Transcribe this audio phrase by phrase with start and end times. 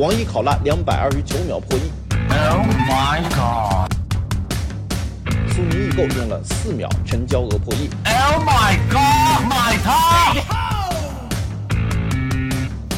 [0.00, 1.92] 网易考拉两百二十九秒破亿。
[2.30, 3.92] Oh my god！
[5.52, 7.90] 苏宁易购用了四秒成交额破亿。
[8.06, 9.44] Oh my god！
[9.46, 10.32] 买它！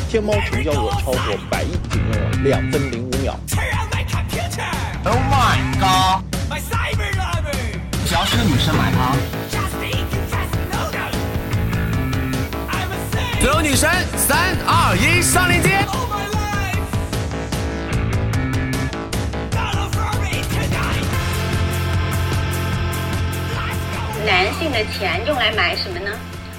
[0.08, 3.36] 天猫成交额超过百亿，仅用了两分零五秒。
[5.04, 6.22] Oh my god！
[8.06, 9.16] 只要是个女生买它。
[13.40, 15.84] 所有女生，三二一，上链接。
[24.42, 26.10] 男性的钱用来买什么呢？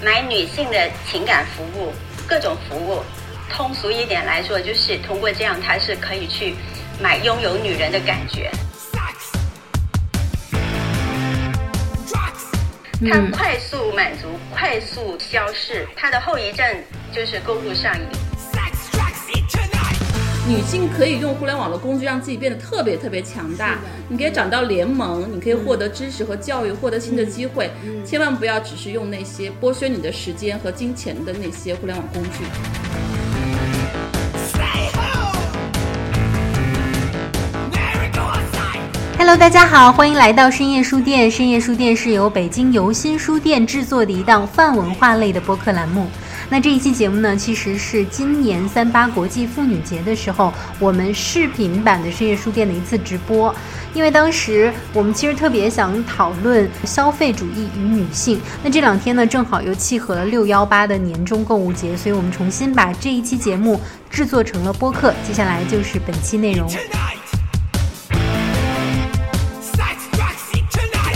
[0.02, 1.92] 买女性的情感服务，
[2.26, 3.04] 各种服务。
[3.52, 6.56] 通俗一点来说，就是通过这样，他是可以去
[7.02, 8.50] 买拥有女人的感觉。
[13.12, 16.66] 他快速满足，快速消逝，他的后遗症
[17.14, 18.08] 就是购物上瘾。
[20.46, 23.80] 女性可以用互联网的工具让自己变得特别特别强大。
[24.10, 27.72] 你可以找到联盟，你可以获得知识和教育，获得新的机会。
[28.06, 32.44] 千万不要只是用那些剥削你的时间和金钱的那些互联网工具。
[39.18, 41.32] Hello，大家好，欢迎来到深夜书店。
[41.32, 46.06] 深夜书店是由北京游心书店制作的一档泛文化类的播客栏目。
[46.54, 53.54] 那这一期节目呢，其实是今年三八国际妇女节的时候，我们视频版的深夜书店的一次直播。
[53.96, 58.40] 因为当时我们其实特别想讨论消费主义与女性。
[58.64, 63.82] 那这两天呢，正好又契合了六幺八的年终购物节，所以我们重新把这一期节目
[64.12, 65.12] 制作成了播客。
[65.28, 66.70] 接下来就是本期内容。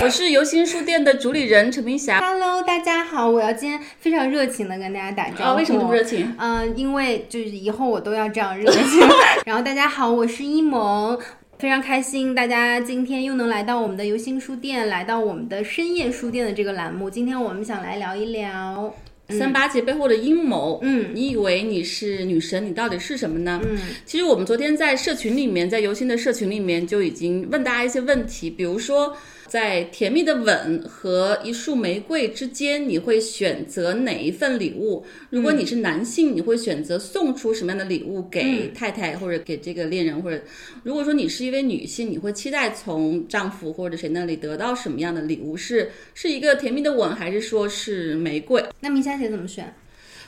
[0.07, 2.21] 我是游心书店的主理人陈明霞。
[2.21, 5.43] Hello，大家好，我要今天非常热情的跟大家打招呼。
[5.43, 9.01] 啊为什么这么热情嗯、因为就是以后我都要这样热情。
[9.45, 11.19] 然后大家好，我是一萌。
[11.59, 17.09] 非常开心，大家今天又能来到我们的游心书店，来到我们的深夜书店的这个栏目。
[17.09, 18.95] 今天我们想来聊一聊，
[19.27, 23.59] 三八节背后的阴谋，嗯你以为你是女神，你到底是什么呢？
[23.67, 35.05] 嗯，其实我们昨天在社群里面，在游心的社群里面就已经问大家一些问题，比如说，在甜蜜的吻和一束玫瑰之间，你会选择哪一份礼物？
[35.29, 40.21] 如果你是男性，你会选择送出什么样的礼物给太太或者给这个恋人？
[40.21, 40.41] 或者
[40.83, 45.55] 如果说你是一位女性，你会期待从丈夫或者谁那里得到什么样的礼物？
[45.55, 48.63] 是是一个甜蜜的吻，还是说是玫瑰？
[48.81, 49.73] 那明霞姐怎么选？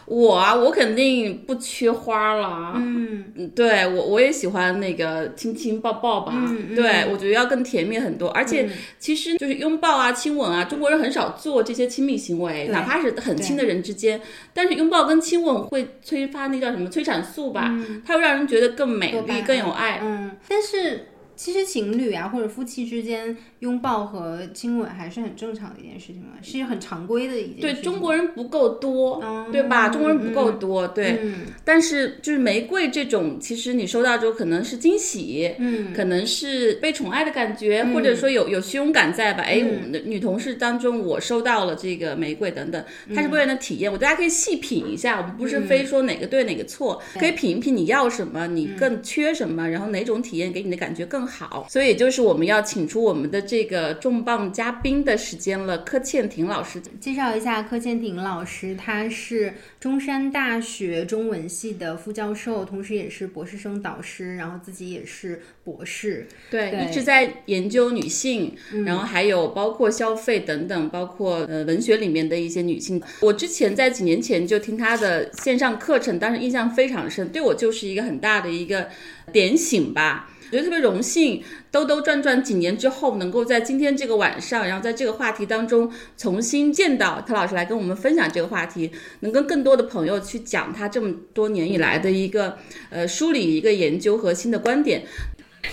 [0.09, 2.74] 我啊，我肯定不缺花了。
[2.75, 6.75] 嗯，嗯，对我我也喜欢那个亲亲抱抱吧，嗯嗯。
[6.75, 8.68] 对我觉得要更甜蜜很多，而且
[8.98, 14.19] 其实就是拥抱啊、亲吻啊，中国人很少做这些亲密行为，哪怕是很亲的人之间，
[14.53, 17.72] 但是拥抱跟亲吻会催发那叫什么催产素吧，
[18.06, 20.00] 它会让人觉得更美丽、更有爱。
[20.02, 21.06] 嗯，但是
[21.40, 27.62] 其实情侣啊或者夫妻之间拥抱和亲吻还是很正常的一件事情嘛，是很常规的一件事情。
[27.62, 29.88] 对中国人不够多，嗯对吧？
[29.88, 31.18] 中国人不够多，对。
[31.24, 39.44] 嗯但是就是玫瑰这种，其实你收到之后可能是惊喜，嗯可能是被宠爱的感觉，或者说有有虚荣感在吧？
[39.44, 42.84] 哎，我们的女同事当中，我收到了这个玫瑰等等，
[43.16, 51.29] 它是不一样的体验，我大家可以细品一下，我们不是非说哪个对哪个错，可以品一品你要什么，你更缺什么，然后哪种体验给你的感觉更好。
[51.70, 56.82] 所以也就是我们要请出我们的这个重磅嘉宾的时间了，柯倩婷老师。
[57.00, 66.28] 介绍一下柯倩婷老师，她是中山大学中文系的副教授，同时也是博士生导师，然后自己也是博士。
[66.50, 73.02] 对，对一直在研究女性，然后还有包括消费等等，包括呃文学里面的一些女性。
[73.22, 78.88] 我之前在几年前就听她的线上课程，当时印象非常深，对我就是一个很大的一个
[79.32, 80.30] 点醒吧。
[80.52, 92.57] 我觉得特别荣幸，兜兜转转几年之后，能够在今天这个晚上，然后在这个话题当中重新见到柯老师来跟我们分享这个话题，能跟更多的朋友去讲他这么多年以来的一个
[92.90, 95.04] 呃梳理一个研究和新的观点。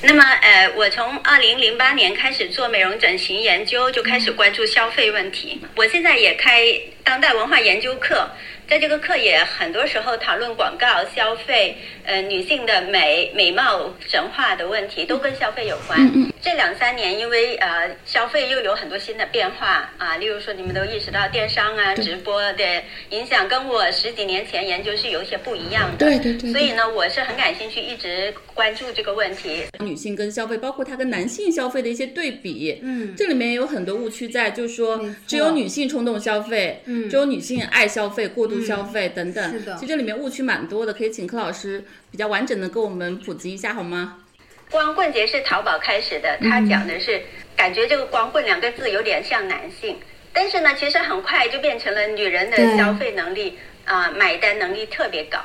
[0.02, 5.60] 那么，呃，我从二零零八年开始做美容整形研究，就开始关注消费问题。
[5.76, 6.64] 我现在也开
[7.04, 8.28] 当代文化研究课，
[8.68, 15.96] 在这个课也很多时候讨论广告、消费，呃，女性的美、美貌神话的问题，都跟消费有关。
[16.42, 25.98] 这两三年，因为呃消费又有很多新的变化啊，例如说你们都意识到电商啊、直播的影响，跟我十几年前研究是有一些不一样的。
[25.98, 26.52] 对对对对。
[26.52, 29.62] 所以呢，我是很感兴趣，一直关注这个问题。
[29.78, 33.14] 女性跟消费，包括它跟男性消费的一些对比，嗯。
[33.16, 37.08] 这里面有很多误区在，就是说只有女性冲动消费，嗯。
[37.08, 39.50] 只有女性爱消费、过度消费等等。
[39.50, 44.18] 是的其实这里面误区蛮多的，可以请柯老师比较完整的给我们普及一下好吗？
[44.68, 47.22] 光棍节是淘宝开始的，他讲的是
[47.56, 49.96] 感觉这个“光棍”两个字有点像男性，
[50.32, 55.38] 但是呢，其实很快就变成了女人的消费能力啊、买单能力特别高。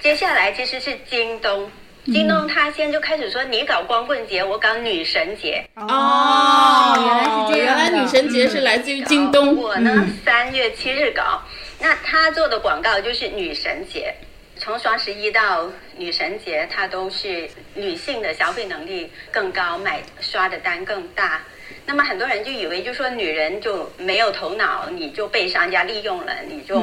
[0.00, 1.70] 接下来其实是京东，
[2.06, 5.62] 京东他先就开始说你搞光棍节，我搞女神节。
[5.74, 7.92] 哦，原来是这样原。
[7.92, 9.54] 来女神节是来自于京东。
[9.54, 11.42] 我呢三月七日搞，
[11.82, 14.14] 那他做的广告就是女神节。
[14.56, 21.42] 从双十一到女神节，它都是女性的消费能力更高，买刷的单更大。
[21.84, 26.78] 那么很多人就以为，就说女人就没有头脑，你就被商家利用了，你就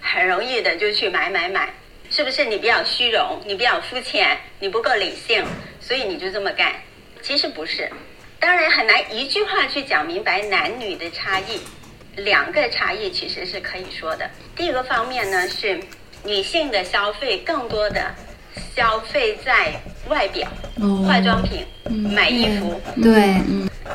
[0.00, 1.68] 很容易的就去买买买，
[2.08, 2.46] 是不是？
[2.46, 5.44] 你比较虚荣，你比较肤浅，你不够理性，
[5.78, 6.72] 所以你就这么干。
[7.20, 7.90] 其实不是，
[8.40, 11.60] 当然很难一句话去讲明白男女的差异。
[12.18, 14.28] 两个差异其实是可以说的。
[14.54, 15.80] 第一个方面呢是
[16.24, 18.14] 女性的消费更多的
[18.74, 20.48] 消费在外表、
[20.80, 21.64] 哦化妆品、
[22.12, 23.34] 买衣服，对，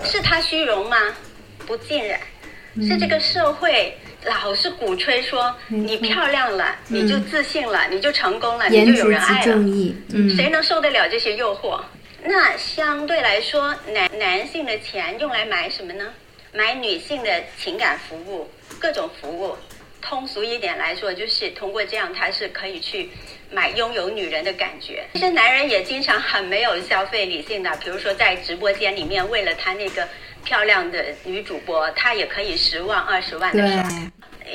[0.04, 0.98] 是她虚荣吗？
[1.66, 2.20] 不尽然，
[2.82, 3.98] 是这个社会。
[4.26, 9.44] 老是鼓吹说你漂亮了，你就自信了，你就成功了，你就有人爱了。
[9.44, 9.94] 正义。
[10.14, 11.82] 嗯，谁能受得了这些诱惑？
[12.24, 16.06] 那相对来说，男男性的钱用来买什么呢？
[16.54, 18.48] 买女性的情感服务，
[18.80, 19.58] 各种服务。
[20.02, 23.10] 通俗一点来说，就是通过这样，他是可以去
[23.50, 25.04] 买拥有女人的感觉。
[25.14, 30.08] 其实男人也经常很没有消费理性的，比如说在直播间里面，为了他那个
[30.44, 33.90] 漂亮的女主播，他也可以十万、二十万的刷。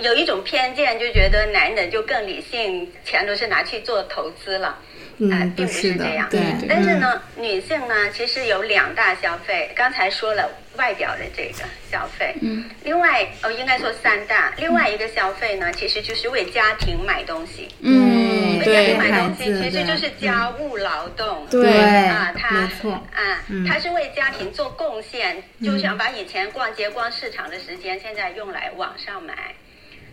[0.03, 4.79] 有一种偏见，就觉得男的就更理性，钱都是拿去做投资了。
[5.19, 6.29] 嗯呃，并不不是这样。
[6.31, 9.71] 对但是呢，女性呢，其实有两大消费。
[9.75, 14.53] 刚才说了外表的这个消费，嗯，另外哦，应该说三大。
[14.57, 17.69] 另外一个消费呢，其实就是为家庭买东西。
[17.81, 21.47] 嗯，为家对庭买东西其实就是家务劳动。
[21.51, 21.69] 对
[22.07, 22.93] 啊，他没错。
[22.93, 29.35] 啊，他是为家庭做贡献，就想把以前逛街、逛市场的时间，现在用来网上买。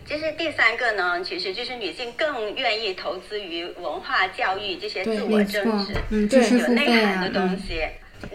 [0.06, 7.82] 其实第三个呢，其实就是女性更愿意投资于文化教育这些自我没增值，，嗯，对有内涵的，东嗯，西。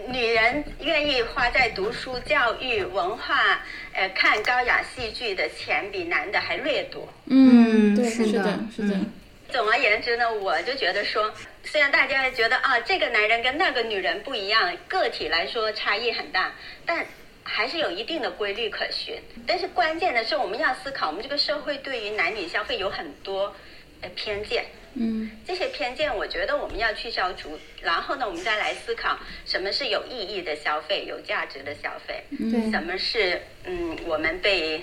[0.08, 3.60] 女人愿意花在读书、教育、文化、
[3.94, 7.08] 呃看高雅戏剧的钱，比男的还略多。
[7.26, 8.94] 嗯，对，是的是的，是的。
[8.94, 9.12] 嗯
[9.52, 11.30] 总而言之呢，我就觉得说，
[11.62, 16.52] 虽然大家觉得啊，这个男人跟那个女人不一样，个体来说差异很大，
[16.86, 17.04] 但
[17.44, 19.20] 还是有一定的规律可循。
[19.46, 23.54] 但是关键的是，我们要思考，我们这个社会对于男女消费有很多
[24.00, 24.64] 呃偏见。
[24.94, 34.82] 嗯，这些偏见，我觉得我们要去消除，然后呢，我们再来思考什么是有意义的消费、有价值的消费，对什么是嗯我们被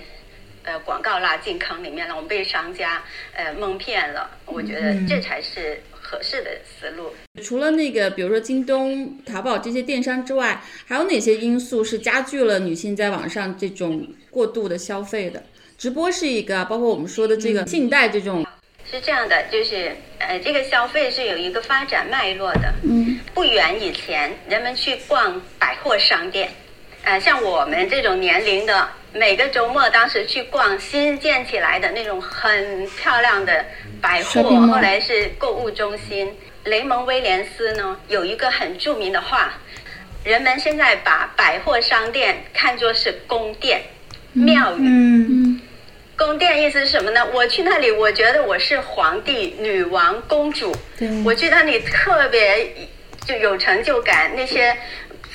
[0.63, 3.03] 呃广告拉进坑里面了，我们被商家
[3.33, 5.79] 呃蒙骗了，我觉得这才是
[6.09, 7.13] 合适的思路。
[7.43, 15.43] 除了那个，比如说京东、淘宝这些电商之外，还有哪些因素是加剧了女性在网上这种过度的消费的？
[15.77, 18.43] 直播是一个，包括我们说的这个信贷这种，
[18.89, 22.73] 是这样的，就是呃，这个消费是有一个发展脉络的。
[22.83, 26.49] 嗯，不远以前，人们去逛百货商店，
[27.03, 33.65] 呃，像我们这种年龄的，每个周末当时去逛新建起来的那种很漂亮的
[34.01, 36.31] 百货，后来是购物中心。
[36.65, 39.53] 雷蒙威廉斯呢有一个很著名的话，
[40.23, 43.81] 人们现在把百货商店看作是宫殿、
[44.33, 44.81] 庙宇。
[44.81, 45.61] 嗯，
[46.17, 47.25] 宫殿意思是什么呢？
[47.33, 50.75] 我去那里，我觉得我是皇帝、女王、公主。
[50.97, 52.69] 对我去那里特别
[53.25, 54.75] 就有成就感，那些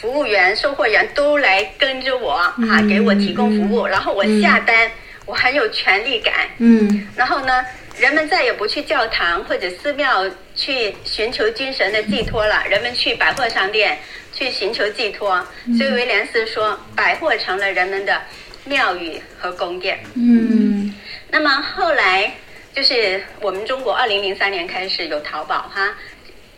[0.00, 2.54] 服务员、售货员都来跟着我、啊，
[2.88, 4.90] 给我提供服务，然后我下单，
[5.24, 6.34] 我很有权利感。
[6.58, 7.64] 嗯，然后呢，
[7.98, 13.98] 人们再也不去教堂或者寺庙去寻求精神的寄托了，人们去百货商店
[14.32, 15.46] 去寻求寄托。
[15.78, 18.20] 所以威廉斯说，百货成了人们的
[18.64, 20.00] 庙宇和宫殿。
[20.14, 20.92] 嗯，
[21.30, 22.32] 那么后来
[22.74, 25.94] 就是我们中国二零零三年开始有淘宝哈，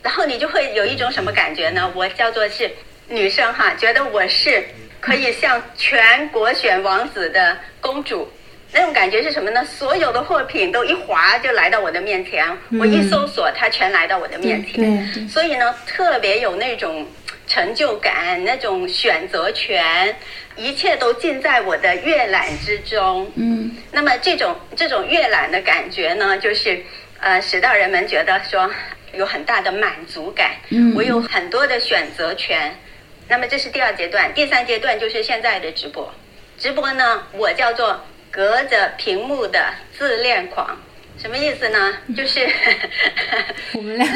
[0.03, 1.93] 然后你就会有一种什么感觉呢？
[1.95, 2.71] 我叫做是
[3.09, 4.65] 女生哈，觉得我是
[5.01, 8.29] 可以向全国选王子的公主。
[8.73, 9.65] 那种感觉是什么呢？
[9.65, 12.45] 所有的货品都一划就来到我的面前，
[12.79, 14.75] 我一搜索，它全来到我的面前。
[15.15, 17.07] 对，所以呢，特别有那种
[17.47, 20.15] 成就感，那种选择权，
[20.57, 23.31] 一切都尽在我的阅览之中。
[23.37, 26.83] 嗯，那么这种这种阅览的感觉呢，就是
[27.21, 28.69] 呃，使到人们觉得说
[29.15, 30.51] 有很大的满足感。
[30.71, 32.77] 嗯我有很多的选择权。
[33.29, 36.13] 那么这是第二阶段，第三阶段就是现在的直播。
[36.59, 40.79] 直播呢，我叫做隔着屏幕的自恋狂，
[41.19, 41.99] 什么意思呢？
[42.17, 42.49] 就是
[43.75, 44.07] 我们俩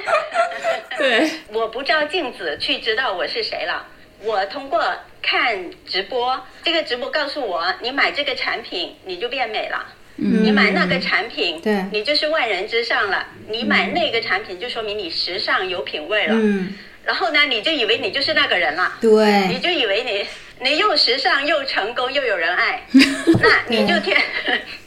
[0.98, 3.86] 对，我不照镜子去知道我是谁了。
[4.22, 4.84] 我通过
[5.22, 9.86] 看直播，这个直播告诉我，你买这个产品你就变美了，
[10.16, 13.26] 你买那个产品，对你就是万人之上了。
[13.48, 16.34] 你买那个产品就说明你时尚有品位了。
[16.36, 16.74] 嗯，
[17.10, 18.92] 然后呢，你就以为你就是那个人了。
[19.00, 19.48] 对。
[19.48, 22.86] 你，就以为你你又时尚又成功又有人爱，
[23.42, 24.16] 那你就天，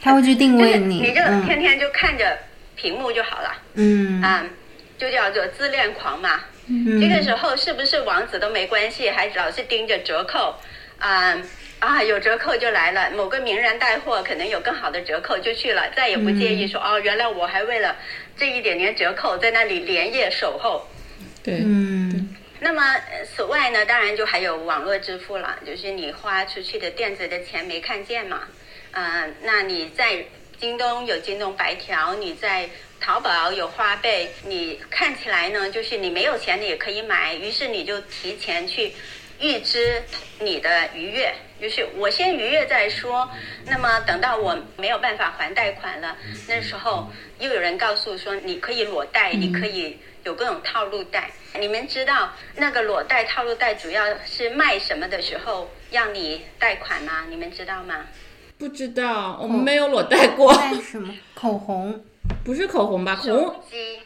[0.00, 1.44] 他会去定位你 你就嗯。
[1.44, 2.38] 天天就看着
[2.76, 3.52] 屏幕就好了。
[3.74, 4.22] 嗯。
[4.22, 4.42] 啊，
[4.96, 6.40] 就叫做自恋狂嘛。
[6.66, 10.56] 嗯，这个时候是不是王子都没关系，还老是盯着折扣？
[10.98, 11.36] 啊
[11.80, 17.94] 啊，有折扣就来了，某个名人带货可能有更好的折扣就去了，再也不介意说、哦，原来我还为了
[18.34, 20.88] 这一点点折扣在那里连夜守候。
[21.44, 28.48] 对，嗯那么呃此外呢，当然就还有网络支付了，就是你花出去的电子的钱没看见嘛，
[28.92, 30.24] 呃，那你在
[30.58, 32.70] 京东有京东白条，你在
[33.00, 38.92] 淘宝有花呗，你看起来呢，就是你没有钱你也可以买，于是你就提前去
[39.40, 40.02] 预支
[40.38, 43.28] 你的逾越，就是我先逾越再说。
[43.66, 46.16] 那么等到我没有办法还贷款了，
[46.48, 47.10] 那时候
[47.40, 51.30] 又有人告诉说你可以裸贷，你可以有各种套路贷。
[51.60, 57.24] 你们知道那个裸贷、套路贷主要是卖什么的时候让你贷款吗？
[57.28, 57.96] 你们知道吗？
[58.58, 62.02] 不知道，我们没有裸贷过，卖什么口红、
[62.44, 63.14] 不是口红吧？
[63.16, 64.00] 口手、机、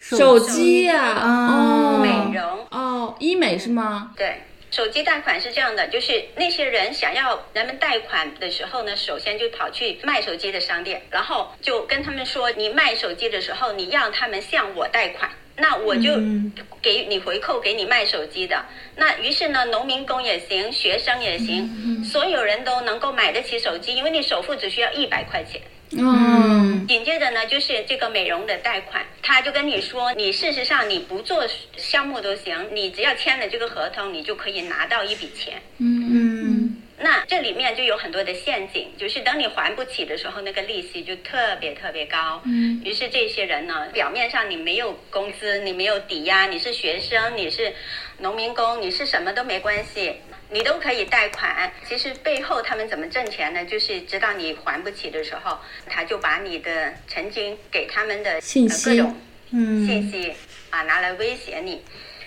[0.00, 4.12] 手机呀，哦哦，美容，哦，医美是吗？
[4.16, 4.42] 对。
[4.70, 18.62] 手机贷款是这样的，就是那些人想要人们贷款的时候呢，首先就跑去卖手机的商店，然后就跟他们说，你卖手机的时候，你让他们向我贷款，那我就嗯给你回扣给你卖手机的。
[18.96, 25.62] 那于是呢，农民工也行，学生也行，所有人都能够买得起手机，因为你首付只需要一百块钱。
[25.92, 35.62] 嗯，紧接着呢，就是这个美容的贷款，他就跟你说，你事实上你不做项目都行，你只要签了这个合同，你就可以拿到一笔钱。
[35.78, 42.42] 嗯那这里面就有很多的陷阱，就是等你还不起的时候，那个利息就特别特别高。
[42.44, 47.72] 嗯，于是这些人呢，表面上你没有工资，你没有抵押，你是学生，你是
[48.18, 50.16] 农民工，你是什么都没关系，
[50.50, 51.72] 你都可以贷款。
[51.88, 53.64] 其实背后他们怎么挣钱呢？
[53.64, 59.20] 就是知道你还不起的时候，他就把你的曾经给他们的信息呃各种
[59.52, 60.34] 嗯信息
[60.70, 61.80] 啊拿来威胁你。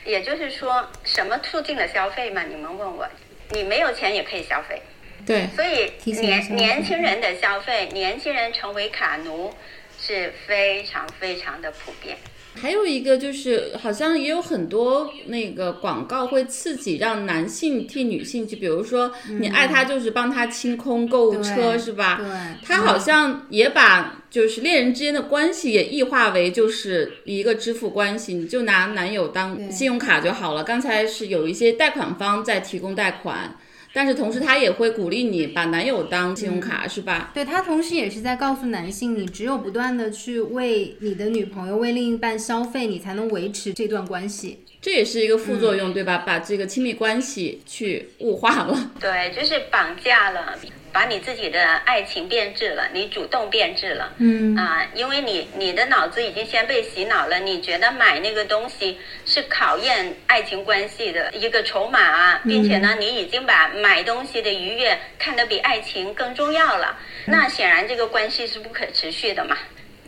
[0.04, 2.42] 也就是说，什么促进了消费嘛？
[2.42, 3.08] 你们问我，
[3.54, 4.82] 你没有钱也可以消费。
[5.26, 9.54] 对，所以年年轻人的消费，年轻人成为卡奴
[10.00, 12.18] 是非常非常的普遍。
[12.54, 22.18] 还有一个就是，好像也有很多那个广告会刺激让男性替女性去，比如说你爱他就是帮他清空购物车，对是吧？
[22.20, 22.28] 对
[22.64, 30.64] 他好像也把就是恋人之间的关系也异化为就是一个支付关系，你就拿男友当信用卡就好了。
[30.64, 33.58] 刚才是有一些贷款方在提供贷款，
[33.94, 37.32] 但是同时他也会鼓励你把男友当信用卡，是吧？
[37.34, 44.60] 对他同时也是在告诉男性，你只有不断的去为你的女朋友、为另一半消费，你才能维持这段关系。
[44.82, 46.20] 这也是一个副作用，对吧？
[46.20, 48.92] 把这个亲密关系去物化了。
[49.00, 50.58] 对，就是绑架了，
[50.94, 54.14] 把你自己的爱情变质了，你主动变质了。
[54.18, 54.56] 嗯。
[54.56, 69.58] 啊，因为你你的脑子已经先被洗脑了，你觉得买那个东西是考验爱情关系的一个筹码啊，并且呢，你已经把买东西的愉悦看得比爱情更重要了，那显然这个关系是不可持续的嘛，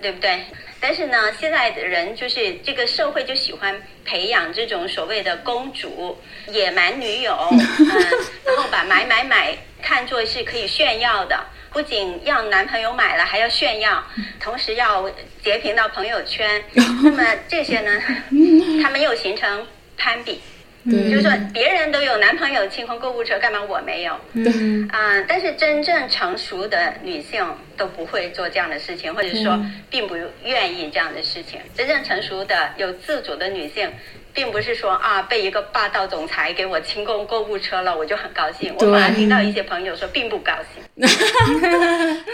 [0.04, 0.44] 对不对？
[0.82, 7.58] 但是呢，现在的人就是这个社会就喜欢培养这种所谓的公主、 野蛮女友，嗯，
[8.46, 11.42] 然后把买买买看作是可以炫耀的。
[11.72, 14.04] 不仅让男朋友买了，还要炫耀，
[14.40, 15.10] 同时要
[15.42, 16.64] 截屏到朋友圈。
[16.76, 18.00] 那么这些呢，
[18.84, 19.66] 他们又形成
[19.98, 20.40] 攀比，
[20.90, 24.20] 对，就是说别人都有男朋友清空购物车，干嘛我没有？
[24.34, 27.46] 嗯啊、但是真正成熟的女性
[27.78, 29.58] 都不会做这样的事情，或者说
[29.90, 31.60] 并不愿意这样的事情。
[31.74, 33.90] 真正成熟的、有自主的女性，
[34.34, 38.74] 并不是说啊被一个霸道总裁给我清空购物车了，我就很高兴。
[38.78, 40.84] 我反而听到一些朋友说并不高兴。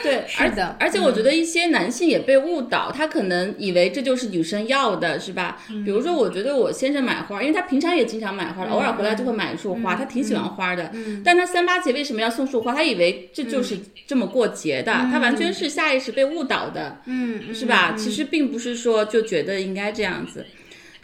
[0.04, 5.62] 对， 是的而而且我觉得一些男性也被误导，他可能以为这就是女生要的，是吧？
[5.86, 10.92] 比如说，我觉得我先生买花，因为他平常也经常买花，偶尔回来就会买一束花，他挺喜欢花的。
[11.24, 12.74] 但他三八节为什么要送束花？
[12.74, 13.78] 他以为这就是
[14.08, 17.94] 这么过节的，他完全是下意识被误导的，嗯，是吧？
[17.96, 20.44] 其实并不是说就觉得应该这样子。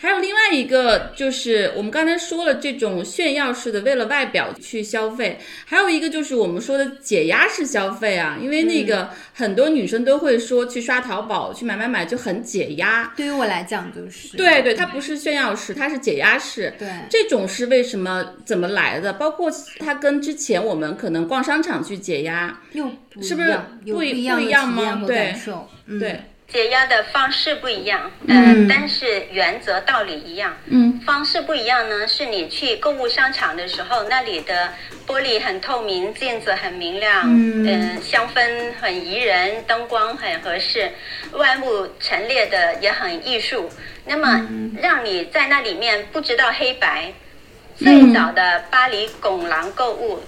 [0.06, 13.12] 还有另外一个就是我们刚才说了这种炫耀式的，为了外表去消费，还有一个就是我们说的解压式消费啊，因为那个很多女生都会说去刷淘宝去买买买就很解压。
[13.18, 16.72] 对于我来讲就是，对对，它不是炫耀式，它是解压式。
[16.78, 16.88] 对。
[17.10, 19.14] 这种是为什么怎么来的？
[19.14, 22.92] 包括它跟之前我们可能逛商场去解压，又
[23.24, 25.02] 是不是不一不一样吗？
[25.08, 25.34] 对
[26.00, 30.56] 对，解压的方式不一样，嗯嗯，但是原则道理一样。
[30.68, 34.72] 嗯，方式不一样呢，是你去购物商场的时候，那里的
[35.08, 40.92] 玻璃很透明，镜子很明亮，嗯呃香氛很宜人，灯光很合适，
[41.34, 43.70] 万物陈列的也很艺术。
[44.06, 47.12] 那么嗯让你在那里面不知道黑白。
[47.78, 50.24] 最早的巴黎拱廊购物。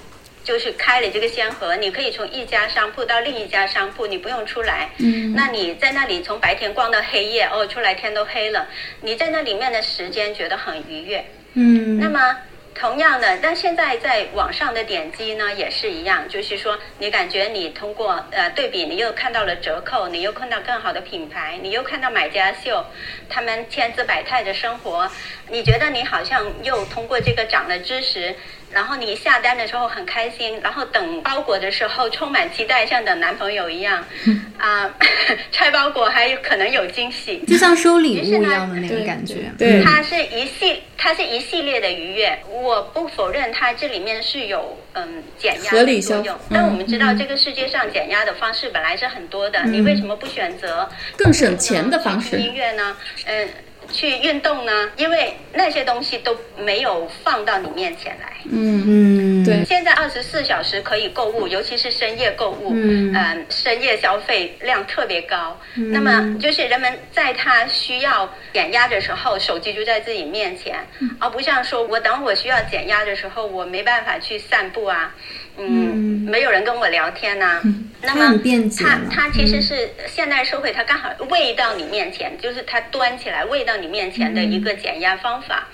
[0.47, 4.89] 就是开了这个先河，你可以从一家商铺到另一家商铺，你不用出来。
[4.97, 8.65] 嗯，那你在那里从白天逛到黑夜，哦，出来天都黑了，
[9.01, 11.25] 你在那里面的时间觉得很愉悦。
[11.55, 12.37] 嗯，那么
[12.73, 22.85] 同样的，但现在在网上的点击呢也是一样，就是说你感觉你通过呃对比，你又看到了折扣，你又看到更好的品牌，你又看到买家秀，
[23.27, 25.11] 他们千姿百态的生活，
[25.49, 28.33] 你觉得你好像又通过这个长了知识。
[28.71, 34.05] 然后你下单的时候很开心，然后等包裹的时候充满期待，像等男朋友一样，
[34.59, 34.89] 啊、
[35.51, 37.37] 拆包裹还有可能有惊喜。
[37.47, 39.51] 就像收礼物一样的那个感觉。
[39.57, 42.37] 对它是一系，它是一系列的愉悦。
[42.49, 52.95] 我不否认它这里面是有嗯减压的作用，嗯但我们知道这个世界上减压的方式本来是很多的，你为什么不选择更省钱的方式音乐呢？
[53.25, 53.47] 嗯。
[53.91, 58.33] 去运动呢，因为那些东西都没有放到你面前来。
[58.51, 58.83] 嗯。
[58.87, 59.65] 嗯，对。
[59.65, 63.13] 现在二十四小时可以购物，尤其是深夜购物，嗯。
[63.15, 65.59] 嗯，深夜消费量特别高。
[65.75, 71.09] 那么就是人们在他需要减压的时候，手机就在自己面前，嗯。
[71.19, 75.15] 而不像说我等我需要减压的时候，我没办法去散步啊，
[75.57, 77.61] 嗯，没有人跟我聊天呐、
[78.03, 85.67] 那么它很便捷它它其实是现代社会，它刚好喂到你面前，就是它端起来喂到你面前的一个减压方法。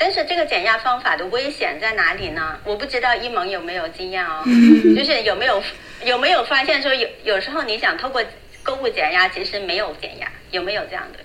[0.00, 2.56] 但是这个减压方法的危险在哪里呢？
[2.62, 4.44] 我不知道一萌有没有经验哦，
[4.96, 5.60] 就是有没有
[6.04, 8.22] 有没有发现说有有时候你想透过
[8.62, 11.18] 购物减压，其实没有减压，有没有这样的？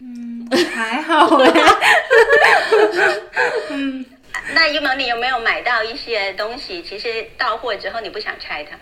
[0.00, 1.26] 嗯还好
[3.70, 4.04] 嗯。
[4.52, 6.82] 那一萌，你有没有买到一些东西？
[6.82, 8.76] 其实到货之后你不想拆它，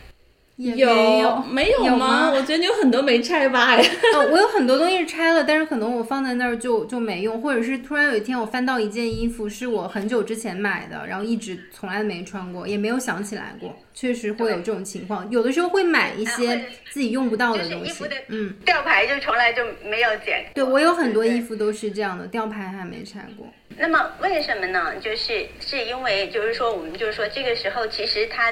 [0.57, 1.87] 也没有有没有吗？
[1.87, 3.67] 有吗我觉得你有很多没拆吧？
[3.77, 15.31] 哎，呃，我有很多东西是拆了，但是可能我放在那儿就就没用，或者是突然有一天我翻到一件衣服是我很久之前买的，然后一直从来没穿过，也没有想起来过，确实会有这种情况。
[15.31, 20.45] 有的时候会买一些自己用不到的东西衣服的，嗯，吊牌就从来就没有剪。
[20.55, 23.47] 对我有很多衣服都是这样的，吊牌还没拆过。
[23.77, 24.95] 那么为什么呢？
[25.03, 28.51] 就是是因为就是说，我们就是说，这个时候其实它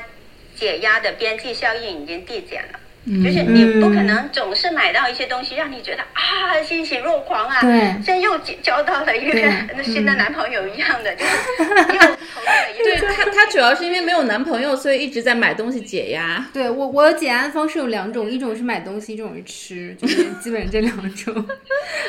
[0.54, 2.80] 解压的边际效应已经递减了。
[3.22, 12.84] 就是你不可能总是买到一些东西，让你觉得啊欣喜若狂啊，对像又交到了一个对新的男朋友一样的，就是又投入了一个。
[12.88, 16.48] 对 他，他主要是因为没有男朋友，所以一直在买东西解压。
[16.50, 21.46] 对我，我解压的方式有两种，一种是买东西，一种是吃，就是 基本上这两种，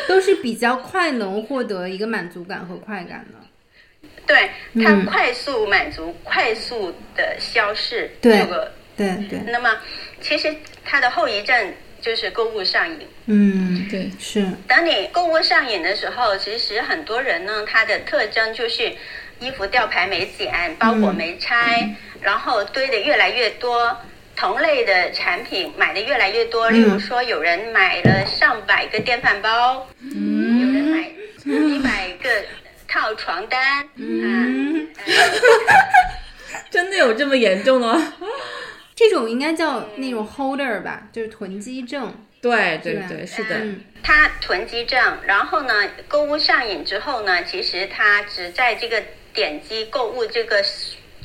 [0.07, 3.44] 都是比较快能获得一个满足感和快感的。
[4.25, 4.49] 对
[4.83, 8.71] 它嗯快速满足、快速的消逝对这个。
[8.97, 9.77] 对对，那么
[10.21, 13.07] 其实它的后遗症就是购物上瘾。
[13.25, 18.91] 嗯，对，是，当你购物上瘾的时候，其实很多人呢，他的特征就是
[19.39, 23.97] 衣服吊牌没剪，包裹没拆，然后堆的越来越多。
[24.37, 31.09] 同类的产品买的越来越多，例如说有人买了上百个电饭煲，嗯，有人买
[31.45, 32.29] 一百个
[32.95, 34.87] 套床单，嗯，
[36.71, 38.13] 真的有这么严重吗？
[38.95, 42.15] 这种应该叫那种 holder 吧，就是囤积症。
[42.41, 43.57] 对对对，是的。
[43.57, 45.73] 嗯他囤积症，然后呢，
[46.07, 49.03] 购物上瘾之后呢，其实他只在这个
[49.33, 50.63] 点击购物这个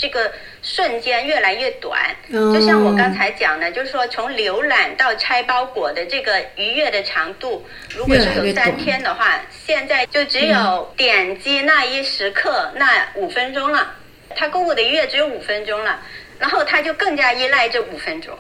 [0.01, 0.33] 这个
[0.63, 2.01] 瞬间越来越短。
[2.33, 13.95] 哦就像我刚才讲的，就是说从浏览到拆包裹的这个愉悦的长度，如果是有三天的话，现在就只有点击那一时刻那五分钟了。
[14.35, 16.01] 他购物的愉悦只有五分钟了，
[16.39, 18.37] 然后他就更加依赖这五分钟。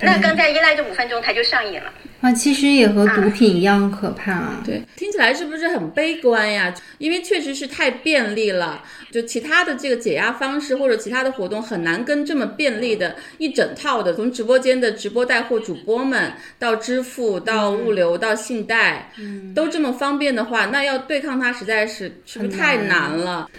[0.00, 1.92] 那更加依赖这五分钟，他就上瘾了。
[2.22, 4.62] 哇，其实也和毒品一样可怕啊。
[4.64, 6.72] 对，听起来是不是很悲观呀？
[6.98, 19.10] 因为确实是太便利了，就其他的这个解压方式或者其他的活动很难跟这么便利的一整套的，从直播间的直播带货主播们到支付到物流到信贷，
[19.54, 23.50] 都这么方便的话，那要对抗它实在是是不是太难了？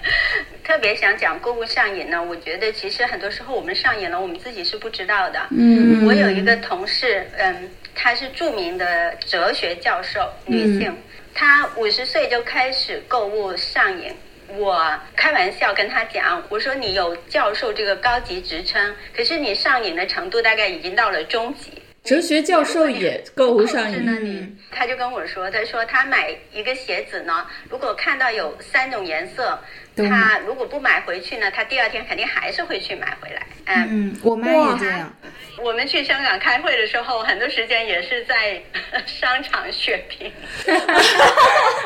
[0.64, 5.40] 特别想讲购物上瘾呢，我觉得其实很多时候我们上瘾了，我们自己是不知道的。
[5.50, 7.68] 嗯我有一个同事，嗯，
[8.02, 10.96] 她是著名的哲学教授，女性，
[11.34, 14.10] 她五十岁就开始购物上瘾。
[14.56, 21.70] 我开玩笑跟她讲，我说你有教授这个高级职称，可是你上瘾的程度大概已经到了中级。
[22.02, 29.58] 哲学教授也购物上瘾，你他就跟我说，他说他买一个鞋子呢，如果看到有三种颜色，
[30.08, 33.46] 他如果不买回去呢，他第二天肯定还是会去买回来。
[33.66, 35.12] 嗯，嗯，我妈也这样。
[35.62, 38.62] 我们去香港开会的时候，很多时间也是在
[39.04, 40.32] 商场血拼。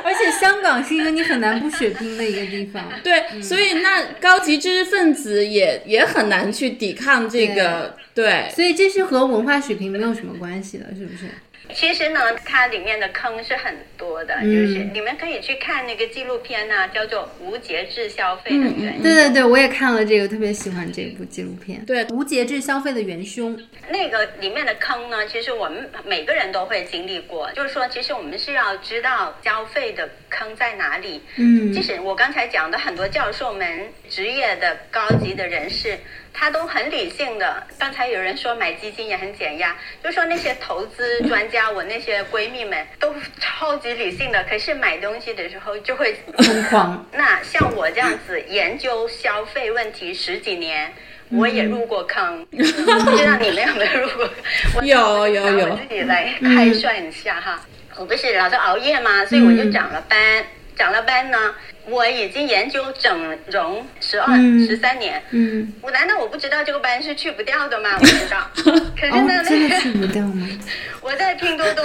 [0.05, 2.89] 而且香港是一个你很难不血拼的一个地方。
[3.03, 11.27] 对，所以那高级知识分子也也很难去抵抗这个，对，所以这是和文化水平没有什么关系的，是不是？
[11.73, 19.01] 其实呢，它里面的坑是很多的，嗯就是你们可以去看那个纪录片呢、叫做《无节制消费的原因》。
[19.03, 21.85] 对对对，我也看了这个，特别喜欢这部纪录片。
[21.87, 23.59] 对无节制消费的元凶。
[23.89, 27.51] 那个里面的坑呢，其实我们每个人都会经历过。
[27.53, 31.21] 就是说，其实我们是要知道消费的坑在哪里。
[31.37, 35.99] 嗯即使我刚才讲的很多教授们、职业的高级的人士，
[36.35, 37.63] 他都很理性的。
[37.79, 47.07] 刚才有人说买基金也很减压，就说那些投资专家，我那些闺蜜们都超级理性的，可是买东西的时候就会疯狂。
[47.15, 50.93] 那像我这样子研究消费问题十几年，
[51.31, 52.85] 我也入过坑，不知
[53.25, 54.31] 道你们有没有入过？
[54.77, 57.65] 我有有有我自己来开涮一下哈，
[57.97, 59.25] 我不是老是熬夜吗？
[59.27, 60.45] 所以我就长了斑，
[60.77, 61.55] 长了斑呢，
[61.87, 67.97] 我已经研究整容十二嗯十三年，嗯，我难道我不知道这个斑是去不掉的吗？
[68.01, 68.51] 我知道，
[68.99, 70.49] 可是哦呢，，那个去不掉吗？
[71.03, 71.85] 我在拼多多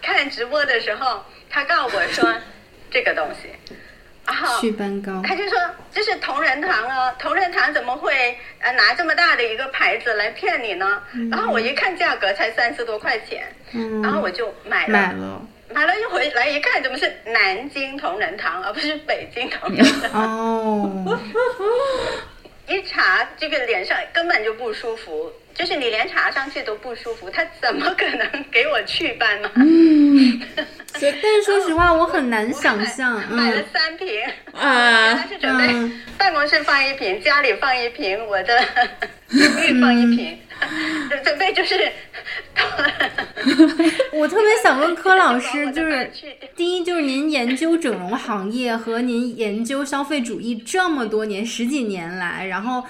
[0.00, 2.32] 看直播的时候，他告诉我说
[2.90, 3.48] 这个东西，
[4.26, 5.20] 然后祛斑膏。
[5.22, 5.58] 他就说
[5.92, 11.02] 这是同仁堂哦，同仁堂怎么会呃拿这么大的一个牌子来骗你呢？
[11.30, 15.46] 然后我一看价格才三十多块钱，嗯，然后我就买了，买了。
[15.74, 20.22] 买了一回来一看，怎么是南京同仁堂而不是北京同仁堂？
[20.22, 21.18] 哦，
[22.68, 25.30] 一查这个脸上根本就不舒服。
[25.54, 29.48] 就是你连查上去都不舒服，他怎么可能给我祛斑呢？
[31.00, 33.22] 但是说实话，我很难想象。
[33.30, 34.20] 买了嗯三瓶，
[34.52, 38.60] 啊原来是准备嗯办公室放一瓶，家里放一瓶，我的
[39.30, 40.36] 浴放一瓶，
[41.08, 41.88] 准准备就是。
[44.12, 46.10] 我特别想问柯老师，就是
[46.56, 52.84] 第一，就是您研究整容行业和您研究消费主义这么多年，十几年来，然后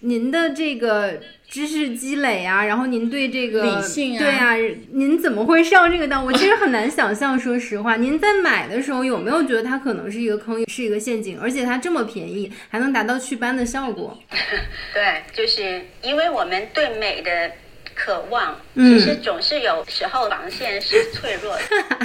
[0.00, 4.56] 您的这个知识积累啊，然后您对这个理性啊对啊，
[4.92, 6.24] 您怎么会上这个当？
[6.24, 14.18] 我其实很难想象，说实话，您在买的时候有没有觉得它可能是一个坑，是一个陷阱，而且它这么便宜，还能达到祛斑的效果？
[14.92, 17.52] 对，就是因为我们对美的
[17.94, 21.62] 渴望，嗯其实总是有时候防线是脆弱的。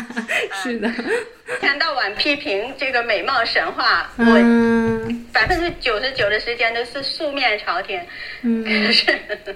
[0.63, 8.05] 是的，一天到晚批评这个美貌神话，我嗯百分之九十九的时间都是素面朝天。
[8.43, 9.05] 嗯可是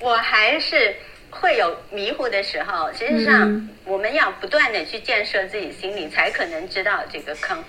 [0.00, 0.94] 我还是
[1.30, 2.90] 会有迷糊的时候。
[2.92, 7.62] 实际上，嗯我们要不断的去建设自己心里，才可能知道这个坑。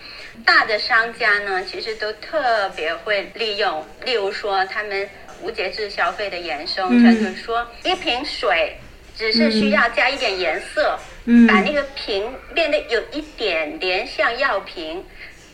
[0.45, 5.09] 大的商家呢，其实都特别会利用，例如说他们
[5.41, 7.03] 无节制消费的衍生，嗯。
[7.03, 8.75] 就是说一瓶水
[9.17, 11.45] 只是需要加一点颜色，嗯。
[11.47, 15.03] 把那个瓶变得有一点点像药瓶，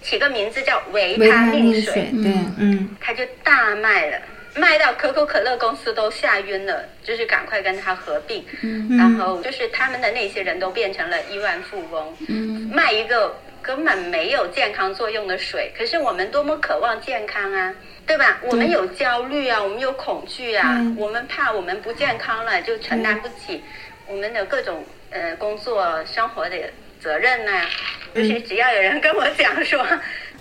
[0.02, 2.96] 起个名字叫维维他他命命水，对，嗯。
[3.00, 4.18] 它就大卖了，
[4.56, 8.98] 卖到可口可乐公司都吓晕了，就是赶快跟它合并，嗯。
[8.98, 12.70] 然后就是他们的那些人都变成了亿万富翁，嗯。
[12.74, 17.74] 卖一个根本没有健康作用的水，可是我们多么渴望健康啊！
[18.08, 18.40] 对吧？
[18.44, 20.96] 我们有焦虑啊，我们有恐惧啊，嗯。
[20.98, 23.64] 我们怕我们不健康了就承担不起
[24.08, 26.56] 我们的各种呃工作生活的
[27.02, 27.62] 责任呐、
[28.14, 29.86] 就是只要有人跟我讲说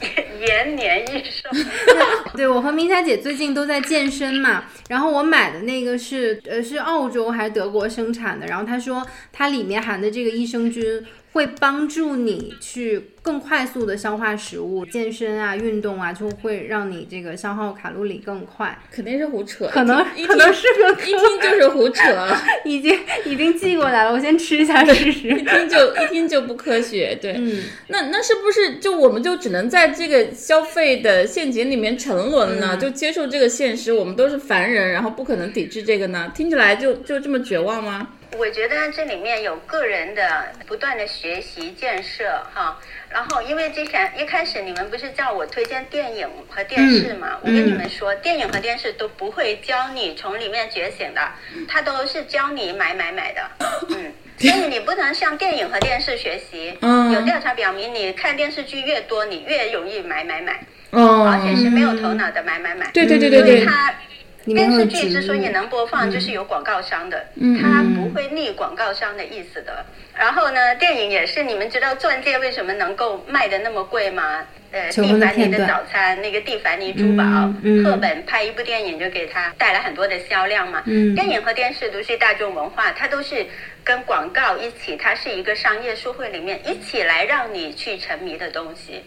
[0.40, 1.48] 延年益寿，
[2.36, 18.78] 对我和明霞姐最近都在健身嘛，然后我买的那个是呃是澳洲还是德国生产的，然后她说它里面含的这个益生菌会帮助你去更快速的消化食物，健身啊、运动啊，就会让你这个消耗卡路里更快。
[18.90, 22.02] 肯定是胡扯，可能一听可能是个一听就是胡扯，
[22.64, 25.42] 已经已经寄过来了，我先吃一下试试一。
[25.42, 27.18] 听就一听就不科学。
[27.20, 32.70] 对，嗯，那那是不是就我们就只能在这个消费的陷阱里面沉沦呢？
[32.74, 36.30] 嗯就接受这个现实，我们都是凡人，然后不可能抵制这个呢？
[36.34, 38.08] 听起来就就这么绝望吗？
[38.36, 51.20] 我觉得这里面有个人的不断的学习建设哈，然后因为之前一开始你们不是叫我推荐电影和电视嘛，我跟你们说，电影和电视都不会教你从里面觉醒的，
[51.68, 53.50] 它都是教你买买买的，
[53.90, 54.12] 嗯。
[54.36, 56.76] 所以你不能向电影和电视学习。
[56.80, 57.12] 嗯。
[57.12, 60.60] 有调查表明，你看电视剧越多，你越容易买买买，
[60.90, 61.24] 哦。
[61.30, 62.90] 而且是没有头脑的买买买。
[62.92, 64.13] 对对对对对，因为它里面会有
[64.44, 69.84] 电视剧植之所以能播放，就是有广告商的，嗯它不会逆广告商的意思的。
[70.16, 74.44] 然后呢，电影也是，你们知道钻戒为什么能够卖的那么贵吗？
[74.70, 80.82] 呃，蒂凡尼的早餐，那个蒂凡尼珠宝，嗯嗯赫本拍一部电影就给他带来很多的销量嘛。
[80.86, 83.46] 嗯电影和电视都是大众文化，它都是
[83.84, 89.02] 跟广告一起，它是一个商业社会里面一起来让你去沉迷的东西。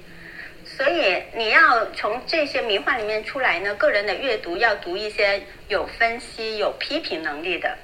[0.77, 7.75] 所以你要从这些迷幻里面出来呢，个人的阅读要读一些有分析、有批评能力的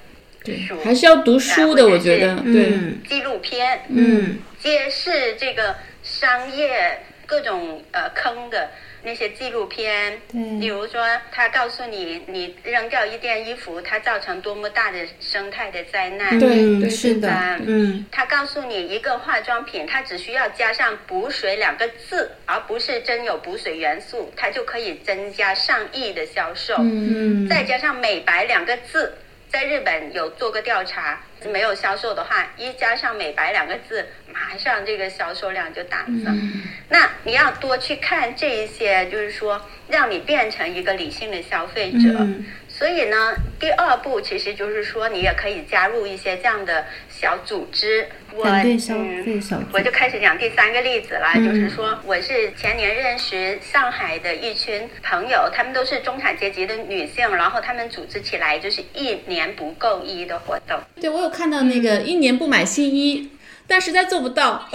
[0.67, 2.69] 书，还是要读书的，我觉得对。
[2.69, 8.69] 嗯纪录片，嗯揭示这个商业各种呃坑的
[9.03, 16.39] 那些纪录片，对比如说他告诉你，你扔掉一件衣服，它造成多么大的生态的灾难。
[16.39, 26.75] 对是的啊，嗯他告诉你，一个化妆品它只需要加上“补水”两个字，而不是真有补水元素，它就可以增加上亿的销售。
[26.79, 29.13] 嗯再加上美白两个字，
[29.53, 36.63] 在日本有做过调查，没有销售的话，一加上美白两个字，马上这个销售量就大增。
[36.89, 42.17] 那你要多去看这一些，就是说让你变成一个理性的消费者。
[42.19, 42.43] 嗯
[42.83, 48.05] 所以呢，第二步其实就是说，你也可以加入一些这样的小组织。
[48.35, 60.77] 我反对消嗯费小我就开始讲第三个例子了，嗯就是说我是前年认识上海的一群朋友，他们都是中产阶级的女性，然后他们组织起来就是一年不购衣的活动。
[60.99, 63.29] 对，我有看到那个一年不买新衣，
[63.65, 64.67] 但实在做不到，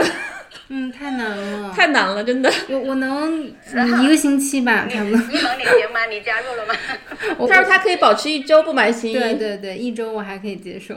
[0.71, 2.53] 嗯，太难了，太难了，真的。
[2.69, 5.19] 我我能嗯一个星期吧，差不多。
[5.19, 6.05] 一萌，你行吗？
[6.11, 6.75] 你加入了吗？
[7.39, 10.95] 我他说他可以保持一周不买新衣，对对对，一周我还可以接受。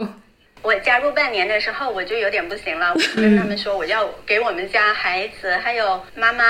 [0.61, 2.93] 我加入半年的时候，我就有点不行了。
[3.15, 6.43] 我跟他们说，我要给我们家孩子还有妈妈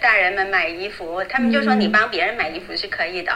[0.00, 3.32] 大人们买衣服，他们就说你帮别人买衣服是可以的。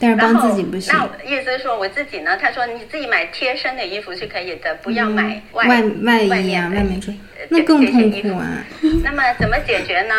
[0.00, 0.94] 但是帮自己不行。
[0.94, 8.64] 那我意思是说我自己呢，他说你自己买贴身的衣服是可以的，不要买外、外外衣啊，外面穿呃，那更这些衣服痛苦啊。
[9.04, 10.14] 那么怎么解决呢？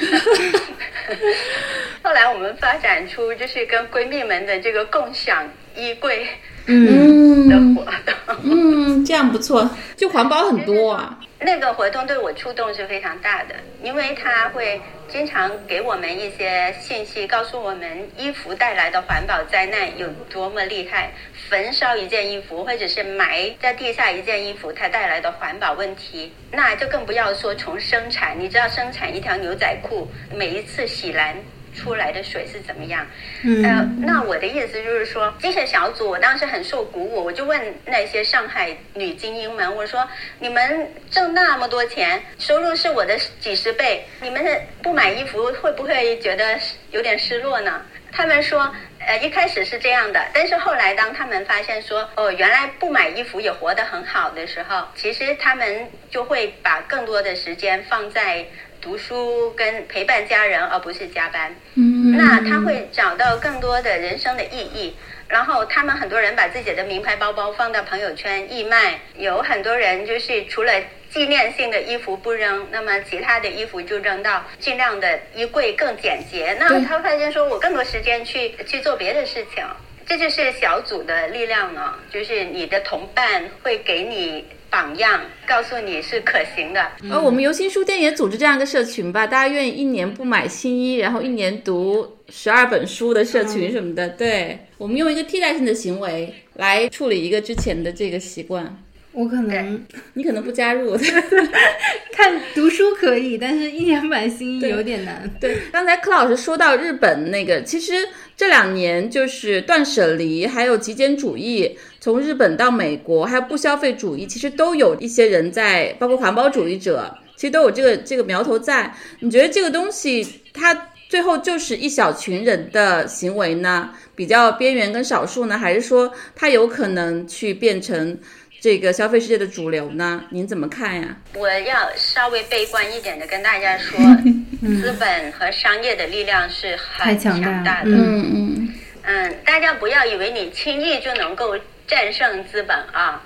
[2.02, 6.26] 后来我们发展出就是跟闺蜜们的这个共享衣柜
[6.66, 8.36] 嗯的嗯活动。
[8.44, 11.18] 嗯，这样不错，就环保很多啊。
[11.38, 21.10] 那个活动对我触动是非常大的，因为它会经常给我们一些信息，告诉我们衣服带来的环保灾难有多么厉害。
[21.48, 28.34] 焚烧一件衣服，或者是埋在地下一件衣服，它带来的环保问题，那就更不要说从生产。
[28.38, 31.36] 你知道生产一条牛仔裤，每一次洗蓝
[31.76, 33.06] 出来的水是怎么样？
[33.44, 40.08] 呃嗯，那我的意思就是说，精神小组我当时很受鼓舞，我就问那些上海女精英们，我说
[40.38, 44.44] 你们挣那么多钱，收入是我的几十倍，你们
[44.82, 46.58] 不买衣服会不会觉得
[46.90, 47.82] 有点失落呢？
[48.12, 58.42] 他们说，呃，一开始是这样的，但是后来当他们发现说，哦，原来不买衣服也活得很好的时候，其实他们就会把更多的时间放在
[58.86, 61.52] 读书跟陪伴家人，而不是加班。
[61.74, 64.94] 嗯那他会找到更多的人生的意义。
[65.26, 70.72] 然后他们很多人把自己的名牌包包放到朋友圈义卖，有很多人就是除了
[71.10, 76.56] 纪念性的衣服不扔，那么其他的衣服就扔到尽量的衣柜更简洁。
[76.60, 79.64] 那他发现说我更多时间去去做别的事情。
[80.06, 86.80] 这就是小组的力量呢，就是你的同伴会给你榜样，告诉你是可行的。
[87.10, 94.08] 呃，我们游心书店也组织这样一个社群吧，大家愿意一年不买新衣，然后一年读十二本书的社群什么的。
[94.10, 98.82] 对，我们用一个替代性的行为来处理一个之前的这个习惯。
[99.16, 100.94] 我可能你可能不加入。
[102.12, 105.30] 看读书可以，但是一年买新衣有点难。
[105.40, 107.94] 对，刚才柯老师说到日本那个，其实
[108.36, 118.94] 这两年就是断舍离，还有极简主义，从日本到美国，还有不消费主义，其实都有一些人在，包括环保主义者，其实都有这个这个苗头在。
[119.20, 123.90] 你觉得这个东西它最后就是一小群人的行为呢？
[124.14, 128.18] 比较边缘跟少数呢，还是说它有可能去变成？
[128.60, 130.24] 这个消费世界的主流呢？
[130.30, 131.16] 您怎么看呀？
[131.34, 133.98] 我要稍微悲观一点的跟大家说，
[134.80, 137.90] 资本和商业的力量是很强大的。
[137.90, 143.22] 嗯嗯嗯，大家不要以为你轻易就能够战胜资本啊，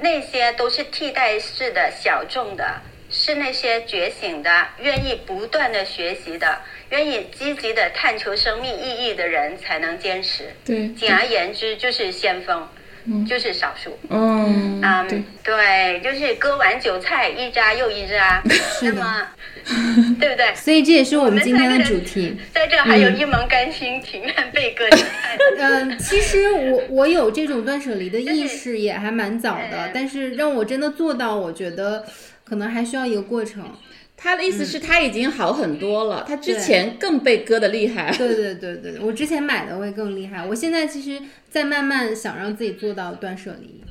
[0.00, 10.44] 那些都是替代式的小众的，是那些觉醒的、愿意不断的学习的、愿意积极的探求生命意义的人才能坚持。
[10.64, 12.68] 对，简而言之就是先锋。
[13.28, 18.42] 就是少数，嗯，嗯，对，就是割完韭菜一扎又一扎，
[18.82, 19.28] 那么，
[20.18, 20.54] 对不对？
[20.54, 22.36] 所以这也是我们今天的主题。
[22.52, 25.36] 在这还有一门甘心情愿被割韭菜。
[25.60, 32.04] 嗯，其实我我有这种断舍离的意识也还蛮早的，但是让我真的做到，我觉得
[32.44, 33.64] 可能还需要一个过程。
[34.16, 36.24] 他的意思是，他已经好很多了。
[36.26, 38.14] 他之前更被割的厉害。
[38.16, 40.46] 对对对对，我之前买的会更厉害。
[40.46, 43.82] 我现在其实在慢慢想让自己做到断舍离。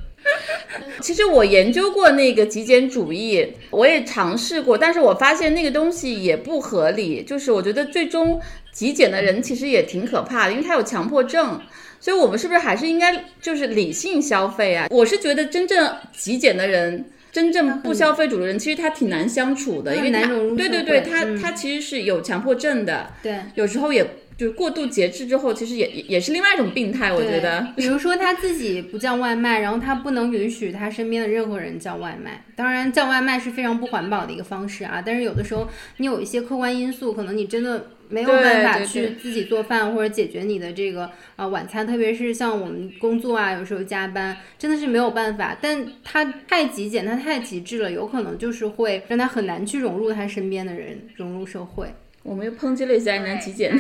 [1.02, 7.22] 其实我研究过那个极简主义，我也尝试过，但是我发现那个东西也不合理。
[7.24, 11.62] 就是我觉得最终极简的人其实也挺可怕的，因为他有强迫症。
[12.00, 14.88] 所以我们是不是还是应该就是理性消费啊？
[14.90, 17.06] 我是觉得真正极简的人。
[17.34, 24.06] 真正不消费主的人，其实他挺难相处的，因为他对对对，他他其实是有强迫症的，对，有时候也
[24.38, 27.68] 就是过度节制之后，其实也也是另外一种病态，我觉得。
[27.76, 32.44] 比如说他自己不叫外卖，然后他不能允许他身边的任何人叫外卖。
[32.56, 35.02] 当然，叫外卖是非常不环保的一个方式啊。
[35.06, 35.68] 但是有的时候
[35.98, 37.88] 你有一些客观因素，可能你真的。
[38.10, 45.58] 没有办法去自己做饭或者解决你的这个啊晚餐，特别是像我们工作啊，有时候加班真的是没有办法。
[45.60, 51.92] 但他太极简，他太极致了，有可能就是会让他很难去融入他身边的人，融入社会。
[52.24, 53.72] 我们又抨击了一下人家极简。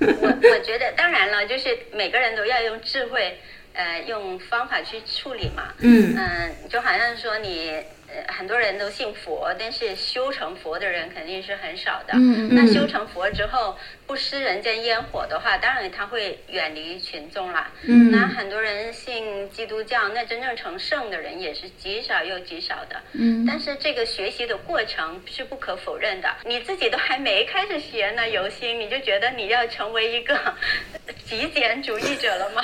[0.00, 3.38] 我我觉得当然了，就是每个人都要用智慧，
[3.74, 5.72] 呃，用方法去处理嘛。
[5.78, 7.80] 嗯嗯，就好像说你。
[8.28, 12.14] 很多人都信佛，但是修成佛的人肯定是很少的。
[12.14, 17.68] 嗯那修成佛之后，不食人间烟火的话，当然他会远离群众了。
[17.82, 18.10] 嗯。
[18.10, 23.00] 那很多人信基督教，那真正成圣的人也是极少又极少的。
[23.12, 23.44] 嗯。
[23.46, 26.28] 但是这个学习的过程是不可否认的。
[26.44, 30.38] 你自己都还没开始学呢，游心，你就觉得你要成为一个
[31.24, 32.62] 极简主义者了吗？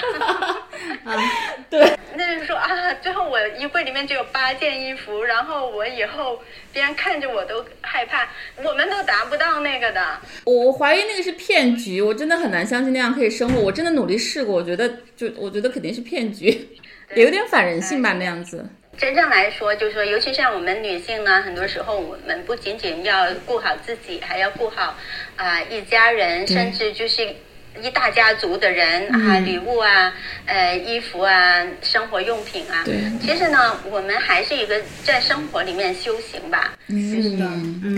[1.05, 1.15] 啊，
[1.71, 1.87] 对。
[2.19, 8.29] 那就是说啊，最后我衣柜里面只有八件衣服，然后我以后别人看着我都害怕，
[8.65, 10.19] 我们都达不到那个的。
[10.45, 13.61] 我怀疑那个是骗局，我真的很难相信那样可以生活。
[13.61, 16.47] 我真的努力试过，我觉得就我觉得肯定是骗局，
[17.15, 18.67] 也有点反人性吧那样子。
[18.97, 24.97] 真正来说，就是说，尤其像我们女性呢，很多时候我们不仅仅要顾好自己，还要顾好
[25.37, 27.29] 啊一家人，甚至就是。
[27.83, 30.13] 一大家族的人啊，礼物啊，
[30.47, 32.83] 呃，衣服啊，生活用品啊。
[32.85, 33.01] 对。
[33.21, 36.75] 其实呢，我们还是一个在生活里面修行吧。
[36.89, 37.47] 是的，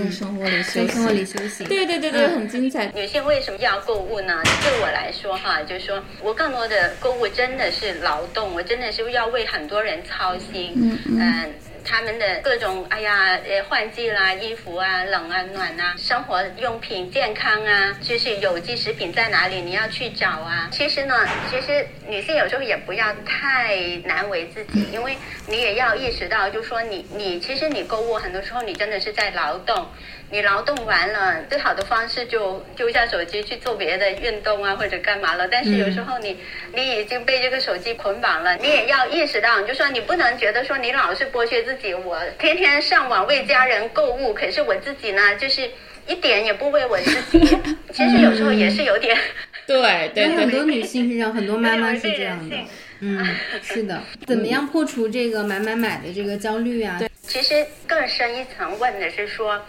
[0.02, 0.88] 在生活里修行。
[0.88, 1.66] 生活里修行。
[1.66, 2.90] 对对对对，很精彩。
[2.94, 4.42] 女性为什么要购物呢？
[4.62, 10.72] 对我来说哈，就是说我更多的购物真的是劳动，我真的是要为很多人操心。
[10.76, 11.52] 嗯嗯。
[11.88, 20.68] 他们的各种哎呀，呃，换季啦，衣服啊，冷啊，暖啊，生活用品、健康啊，就是有机食品在哪里，你要去找啊。
[20.70, 23.74] 其实呢，其实女性有时候也不要太
[24.04, 29.86] 难为自己，因为你也要意识到，就说你你其实你购物很多时候你真的是在劳动。
[30.30, 35.48] 你劳动完了，最好的方式就丢下手机去做别的运动啊，或者干嘛了。
[35.48, 36.38] 但是有时候你
[36.74, 41.94] 你已经被这个手机捆绑了，你也要意识到，就说你不能觉得说你老是剥削自己己。
[41.94, 45.70] 我天天上网为家人购物，可是我自己呢，就是
[46.06, 47.38] 一点也不为我自己。
[47.92, 49.16] 其实有时候也是有点。
[49.66, 52.56] 对对，很多女性是这样，很多妈妈是这样的。
[53.00, 53.26] 嗯，
[53.62, 54.02] 是的。
[54.26, 56.96] 怎么样破除这个买买买的这个焦虑啊？
[56.98, 59.60] 对，其实更深一层问的是说。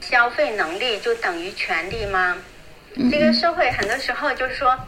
[0.00, 2.38] 消费能力就等于权利吗？
[3.10, 4.78] 这个社会很多时候就是说，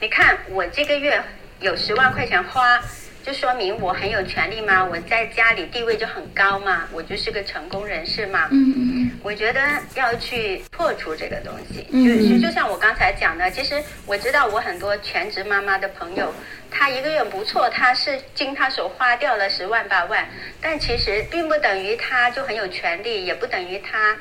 [0.00, 1.20] 你看我这个月
[1.60, 2.80] 有十万块钱花，
[3.24, 4.84] 就说明我很有权利吗？
[4.84, 6.88] 我在家里地位就很高嘛？
[6.92, 8.48] 我就是个成功人士嘛？
[8.50, 9.60] 嗯嗯我觉得
[9.94, 16.32] 要去破除这个东西，嗯就是就像我刚才讲的，其实我知道我很多全职妈妈的朋友，
[16.70, 20.26] 她一个月不错，她是经她手花掉了十万八万，
[20.60, 24.16] 但其实并不等于她就很有权利，也不等于她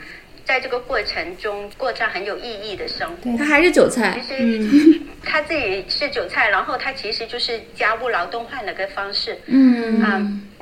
[0.50, 3.16] 在这个过程中过上很有意义的生活。
[3.26, 4.34] 嗯，他还是韭菜其。
[4.36, 9.38] 实他自己是韭菜，然后他其实就是家务劳动换了个方式。
[9.46, 10.20] 嗯啊，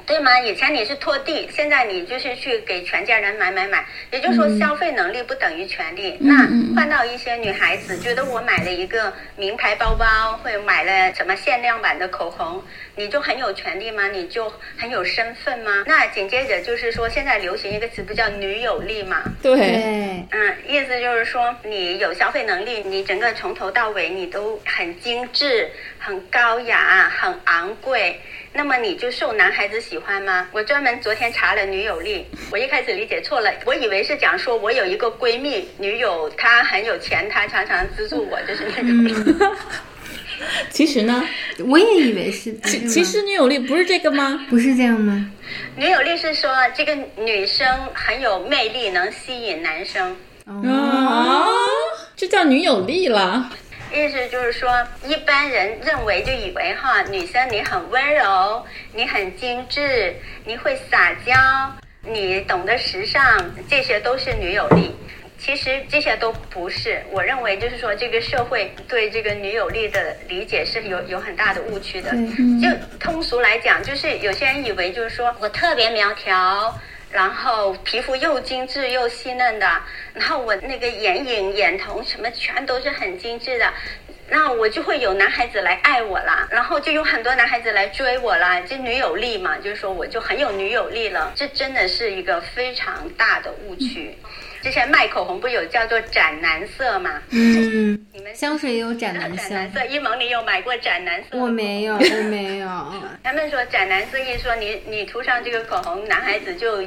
[0.07, 0.39] 对吗？
[0.39, 6.17] 以前你是拖地，现在你就是去给全家人买买买，也就是说消费能力不等于权利。
[6.21, 12.63] 那换到一些女孩子觉得我买了一个名牌包包，或者买了什么限量版的口红，
[12.95, 14.07] 你就很有权利吗？
[14.07, 15.83] 你就很有身份吗？
[15.85, 19.21] 那紧接着就是说，现在流行一个词不叫女友力嘛？
[19.43, 28.21] 对，嗯，意思就是说，你有消费能力，你整个从头到尾你都很精致、很高雅、很昂贵，
[28.57, 30.47] 那么你就受男孩子喜欢吗？
[30.51, 39.35] 我专门昨天查了女友力，我一开始理解错了，我以为是讲说我有一个闺蜜女友，她很有钱，她常常资助我，就是女友力。
[40.71, 41.23] 其实呢，
[41.67, 44.43] 我也以为是，其其实女友力不是这个吗？
[44.49, 45.31] 不是这样吗？
[45.75, 50.15] 女友力是说这个女生很有魅力，能吸引男生。
[50.45, 51.53] 哦，
[52.15, 53.51] 这叫女友力了。
[53.93, 54.69] 意思就是说，
[55.05, 60.15] 一般人认为就以为哈，女生你很温柔，你很精致，
[60.45, 61.33] 你会撒娇，
[62.01, 63.21] 你懂得时尚，
[63.69, 64.95] 这些都是女友力。
[65.39, 72.09] 其实这些都不是，我认为就是说，这个社会对这个女友力的理解是有有很大的误区的。
[72.59, 72.67] 就
[72.99, 76.75] 通俗来讲，就是有些人以为就是说我特别苗条，
[77.11, 79.81] 然后皮肤又精致又细嫩的，
[80.13, 83.73] 然后我那个眼影、眼瞳什么全都是很精致的。
[84.29, 94.17] 那我就会有男孩子来爱我啦，然后就有很多男孩子来追我啦，这女友力嘛，就是说我就很有女友力了，这真的是一个非常大的误区。
[94.61, 97.21] 之前卖口红不有叫做斩男色吗？
[97.29, 101.43] 嗯，你们香水也有斩男斩香男，色，一萌你有买过斩男色吗？
[101.43, 102.67] 我没有，我没有。
[103.23, 106.81] 他们说斩男色一说你你涂上这个口红，男孩子就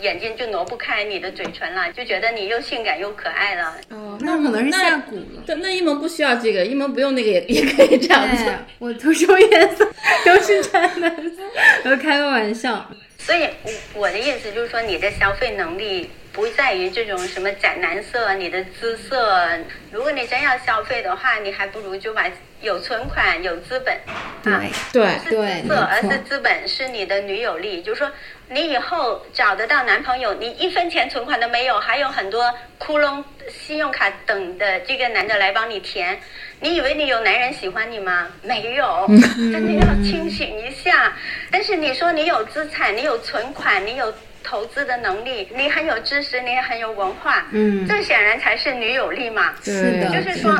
[0.00, 3.76] 眼睛就挪不开你的嘴唇了，就觉得你又性感又可爱了。
[3.90, 5.42] 哦，那可能是那下蛊了。
[5.46, 8.44] 对，那一萌不需要这个，一萌不用那个也也可以这样子。
[8.78, 9.86] 我涂什么颜色
[10.24, 11.42] 都是斩男色，
[11.90, 12.90] 我开个玩笑。
[13.30, 19.48] 所以我我的意思就是说，你的消费能力不在于这种什么斩男色、你的姿色。
[19.92, 22.28] 如果你真要消费的话，你还不如就把
[22.60, 23.96] 有存款、有资本。
[24.42, 27.80] 对啊对是对姿色，而是资本，是你的女友力。
[27.84, 28.10] 就是说，
[28.52, 36.18] 你以后找得到男朋友，你一分钱存款都没有，还有很多窟窿、信用卡等的这个男的来帮你填。
[36.58, 38.26] 你以为你有男人喜欢你吗？
[38.42, 39.06] 没有，
[39.52, 41.12] 真的要清醒一下。
[41.50, 49.54] 但是你说你有资产，你有存款，你有投资的能力，你很有知识，你也很有文化，嗯这显然才是女友力嘛。
[49.62, 50.52] 是的，就是说。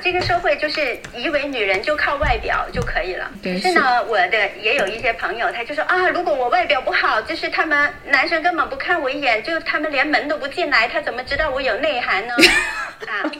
[0.00, 3.30] 这个社会就是以为女人就靠外表就可以了。
[3.42, 12.34] 可是呢，我的也有一些朋友，他就说啊，如果我外表不好，就是他们男生根本不看我一眼，就他们连门都不进来，他怎么知道我有内涵呢？
[13.08, 13.30] 啊，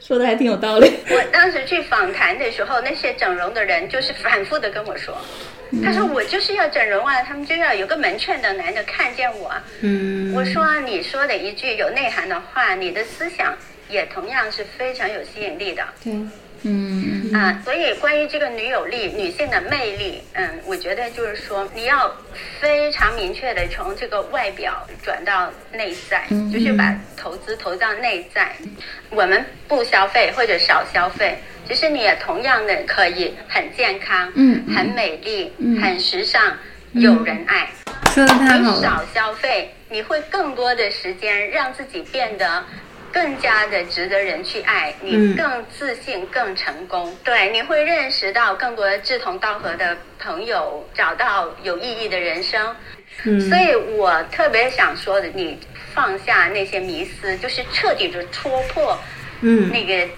[0.00, 0.92] 说的还挺有道理。
[1.08, 5.16] 我当时去访谈的时候，那些整容的人就是反复的跟我说，
[5.84, 9.62] 他说我就是要整容啊，他们就要有个门券的男的看见我啊。
[9.80, 13.56] 嗯，我说啊你说的一句有内涵的话，你的思想
[13.90, 15.84] 也同样是非常有吸引力的。
[16.02, 16.12] 对，
[16.62, 22.14] 嗯，啊，所以关于这个女友力、女性的魅力，嗯，我觉得就是说，你要
[22.60, 28.52] 非常明确的从这个外表转到内在，就是把投资投到内在。
[29.10, 36.56] 我们不消费或者少消费，其实你也同样的可以很健康，嗯很美丽，很时尚，
[36.92, 37.68] 有人爱。
[38.12, 38.76] 说的太好了。
[38.76, 42.64] 你少消费，你会更多的时间让自己变得
[43.12, 47.16] 更加的值得人去爱，你嗯更自信、更成功。
[47.24, 52.74] 对，你会认识到更多的志同道合的朋友，找到有意义的人生。
[53.24, 55.58] 嗯所以我特别想说的，你
[55.92, 58.98] 放下那些迷思，就是彻底的戳破
[59.40, 60.08] 嗯那个。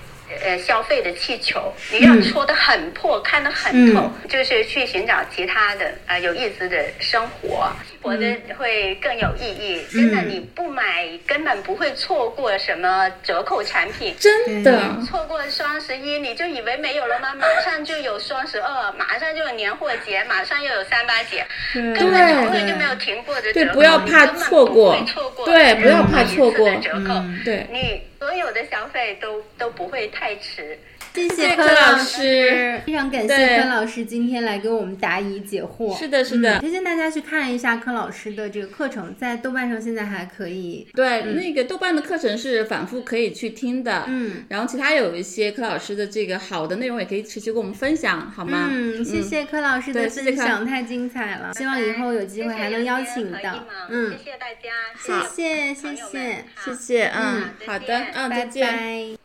[0.43, 7.71] 呃，消费的气球，你要戳得很破，看得很透，就是去寻找其他的呃有意思的生活，
[8.03, 9.81] 活得会更有意义。
[9.91, 14.15] 真的，你不买根本不会错过什么折扣产品。
[14.19, 17.33] 真的，错过双十一，你就以为没有了吗？
[17.41, 23.75] 马上就有双十二，马上就有年货节，马上又有三八节，根本从来就没有停过的折对扣。
[23.75, 27.15] 不要怕错过不会错过对不要怕错过的折扣。
[27.45, 30.79] 对你所有的消费都都不会太迟，
[31.15, 35.97] 谢谢柯老师，非常感谢柯老师今天来给我们答疑解惑。
[35.97, 40.89] 是的，是的，推荐大家去看一下柯老师的这个课程，在豆瓣上现在还可以。
[40.95, 44.05] 对，那个豆瓣的课程是反复可以去听的。
[44.09, 48.69] 嗯，然后其他有一些柯老师的这个好的内容，也可以持续跟我们分享，好吗？
[48.71, 51.53] 嗯，谢谢柯老师的分享，太精彩了。
[51.55, 53.67] 希望以后有机会还能邀请到。
[53.91, 59.19] 嗯，谢谢大家，谢谢谢谢谢谢，嗯，好的，嗯，再见。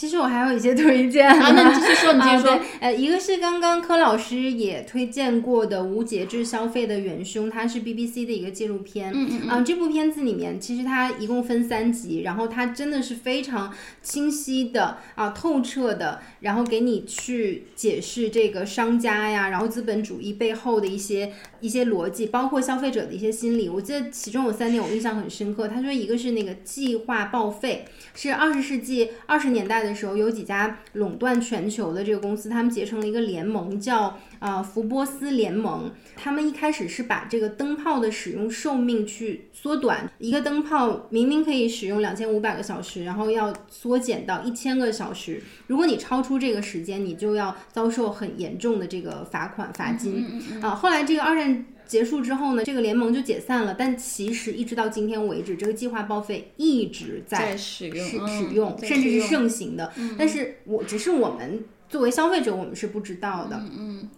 [0.00, 2.58] 其实我还有一些推荐，啊，那你继续说，你继续说。
[2.80, 9.12] 呃，一个是刚刚柯老师也推荐过的《无节制消费的元凶》，它是 BBC 的一个纪录片。
[9.14, 13.70] 嗯嗯啊，这部片子里面其实它一共分三集，然后它真的是非常
[14.02, 21.30] 清晰的啊，透彻的，然后给你去解释这个商家呀，然后资本主义背后的一些
[21.60, 23.68] 一些逻辑，包括消费者的一些心理。
[23.68, 25.68] 我记得其中有三点我印象很深刻。
[25.68, 27.84] 他说，一个是那个计划报废，
[28.14, 29.89] 是二十世纪二十年代的。
[29.90, 35.90] 的时候，有几家垄断全球的这个公司，他们结成了一个联盟，叫啊福波斯联盟。
[36.16, 45.42] 他们一开始是把这个灯泡的使用寿命去缩短，一个灯泡明明可以使用两千五百个小时，然后要缩减到一千个小时。
[45.66, 50.24] 如果你超出这个时间，你就要遭受很严重的这个罚款罚金
[50.62, 50.70] 啊。
[50.70, 51.66] 后来这个二战。
[51.90, 53.74] 结束之后呢，这个联盟就解散了。
[53.76, 59.92] 但其实一直到今天为止，这个计划报废一直在使用，使用，甚至是盛行的。
[60.16, 63.60] 但是我只是我们作为消费者，我们是不知道的。
[63.76, 64.08] 嗯，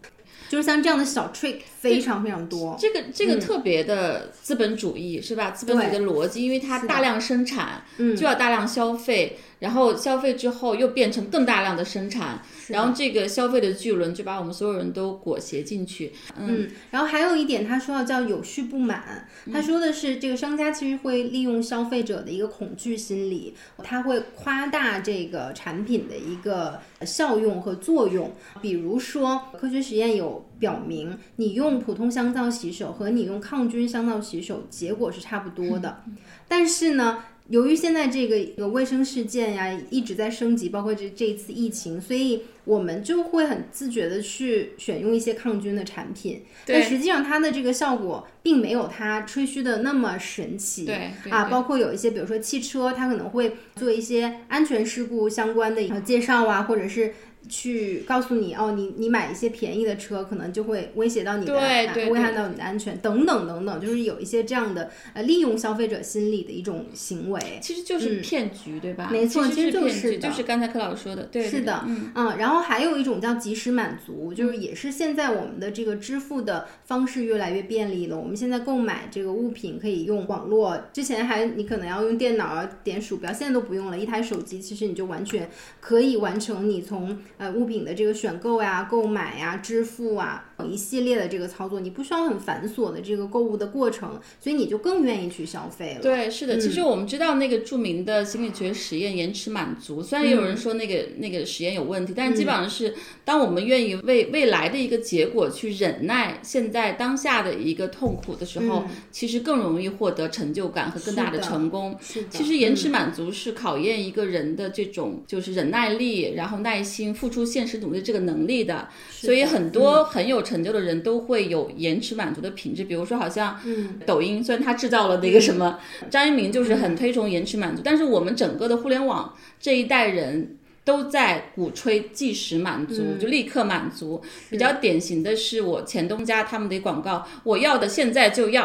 [0.51, 2.77] 就是像这样的小 trick 非常非常多。
[2.79, 5.53] 这个这个特别的资本主义是吧？
[5.53, 9.39] 资本主义的逻辑，因为它大量生产，就要大量消费。
[9.63, 16.13] 然后消费之后又变成更大量的生产，然后这个消费的巨轮就把我们所有人都裹挟进去。
[16.37, 23.55] 嗯，然后还有一点，他说到叫有序不满，他说的是这个商家其实会利用消费者的一个恐惧心理，
[23.85, 28.33] 他会夸大这个产品的一个效用和作用。
[28.61, 36.03] 比如说，科学实验有表明，你用普通香皂洗手和你用抗菌香皂洗手结果是差不多的，
[36.49, 37.27] 但是呢。
[37.49, 46.43] 由于现在这个有卫生事件呀一直在升级，包括这这一次疫情，所以我们就会很自觉的去选用一些抗菌的产品。
[46.65, 50.87] 但实际上它的这个效果并没有它吹嘘的那么神奇。
[50.87, 57.13] 对啊，包括有一些，比如说汽车，它可能会做一些安全事故相关的介绍啊，或者是。
[57.49, 69.09] 去告诉你哦，你你买一些便宜的车，可能就会威胁到你的，危害到你的安全，等等等等，就是有一些这样的呃利用消费者心理的一种行为，其实就是骗局，对吧？
[69.11, 87.19] 没错，其实就是就是刚才柯老师说的，对，是的，嗯，然后还有一种叫及时满足，就是也是现在我们的这个支付的方式越来越便利了，我们现在购买这个物品可以用网络，之前还你可能要用电脑点鼠标，现在都不用了，一台手机其实你就完全可以完成你从。
[87.43, 90.52] 呃，物品的这个选购呀、购买呀、支付啊。
[90.71, 96.01] 一系列的这个操作，你不需要很繁琐的这个购物的过程，所以你就更愿意去消费了。
[96.03, 96.59] 对，是的。
[96.59, 102.95] 其实我们知道那个著名的心理学实验延迟满足，虽然也有人说那个那个实验有问题，但是基本上是
[103.25, 111.97] 当我们愿意为未来的一个结果去忍耐现在当下的一个痛苦的时候，其实更容易获得成就感和更大的成功。
[112.01, 112.29] 是的。
[112.29, 118.89] 其实延迟满足是考验一个人的这种就是忍耐力，然后耐心、付出现实努力这个能力的。
[119.11, 120.43] 所以很多很有。
[120.43, 123.57] 成就的人都会有延迟满足的品质，比如说，好像
[124.05, 125.79] 抖音，虽然它制造了那个什么，
[126.11, 134.21] 张一鸣就是很推崇延迟满足，但是我们整个的互联网这一代人都在鼓吹即时满足，就立刻满足。
[134.51, 138.65] 比较典型的是我前东家他们的广告，我要的现在就要，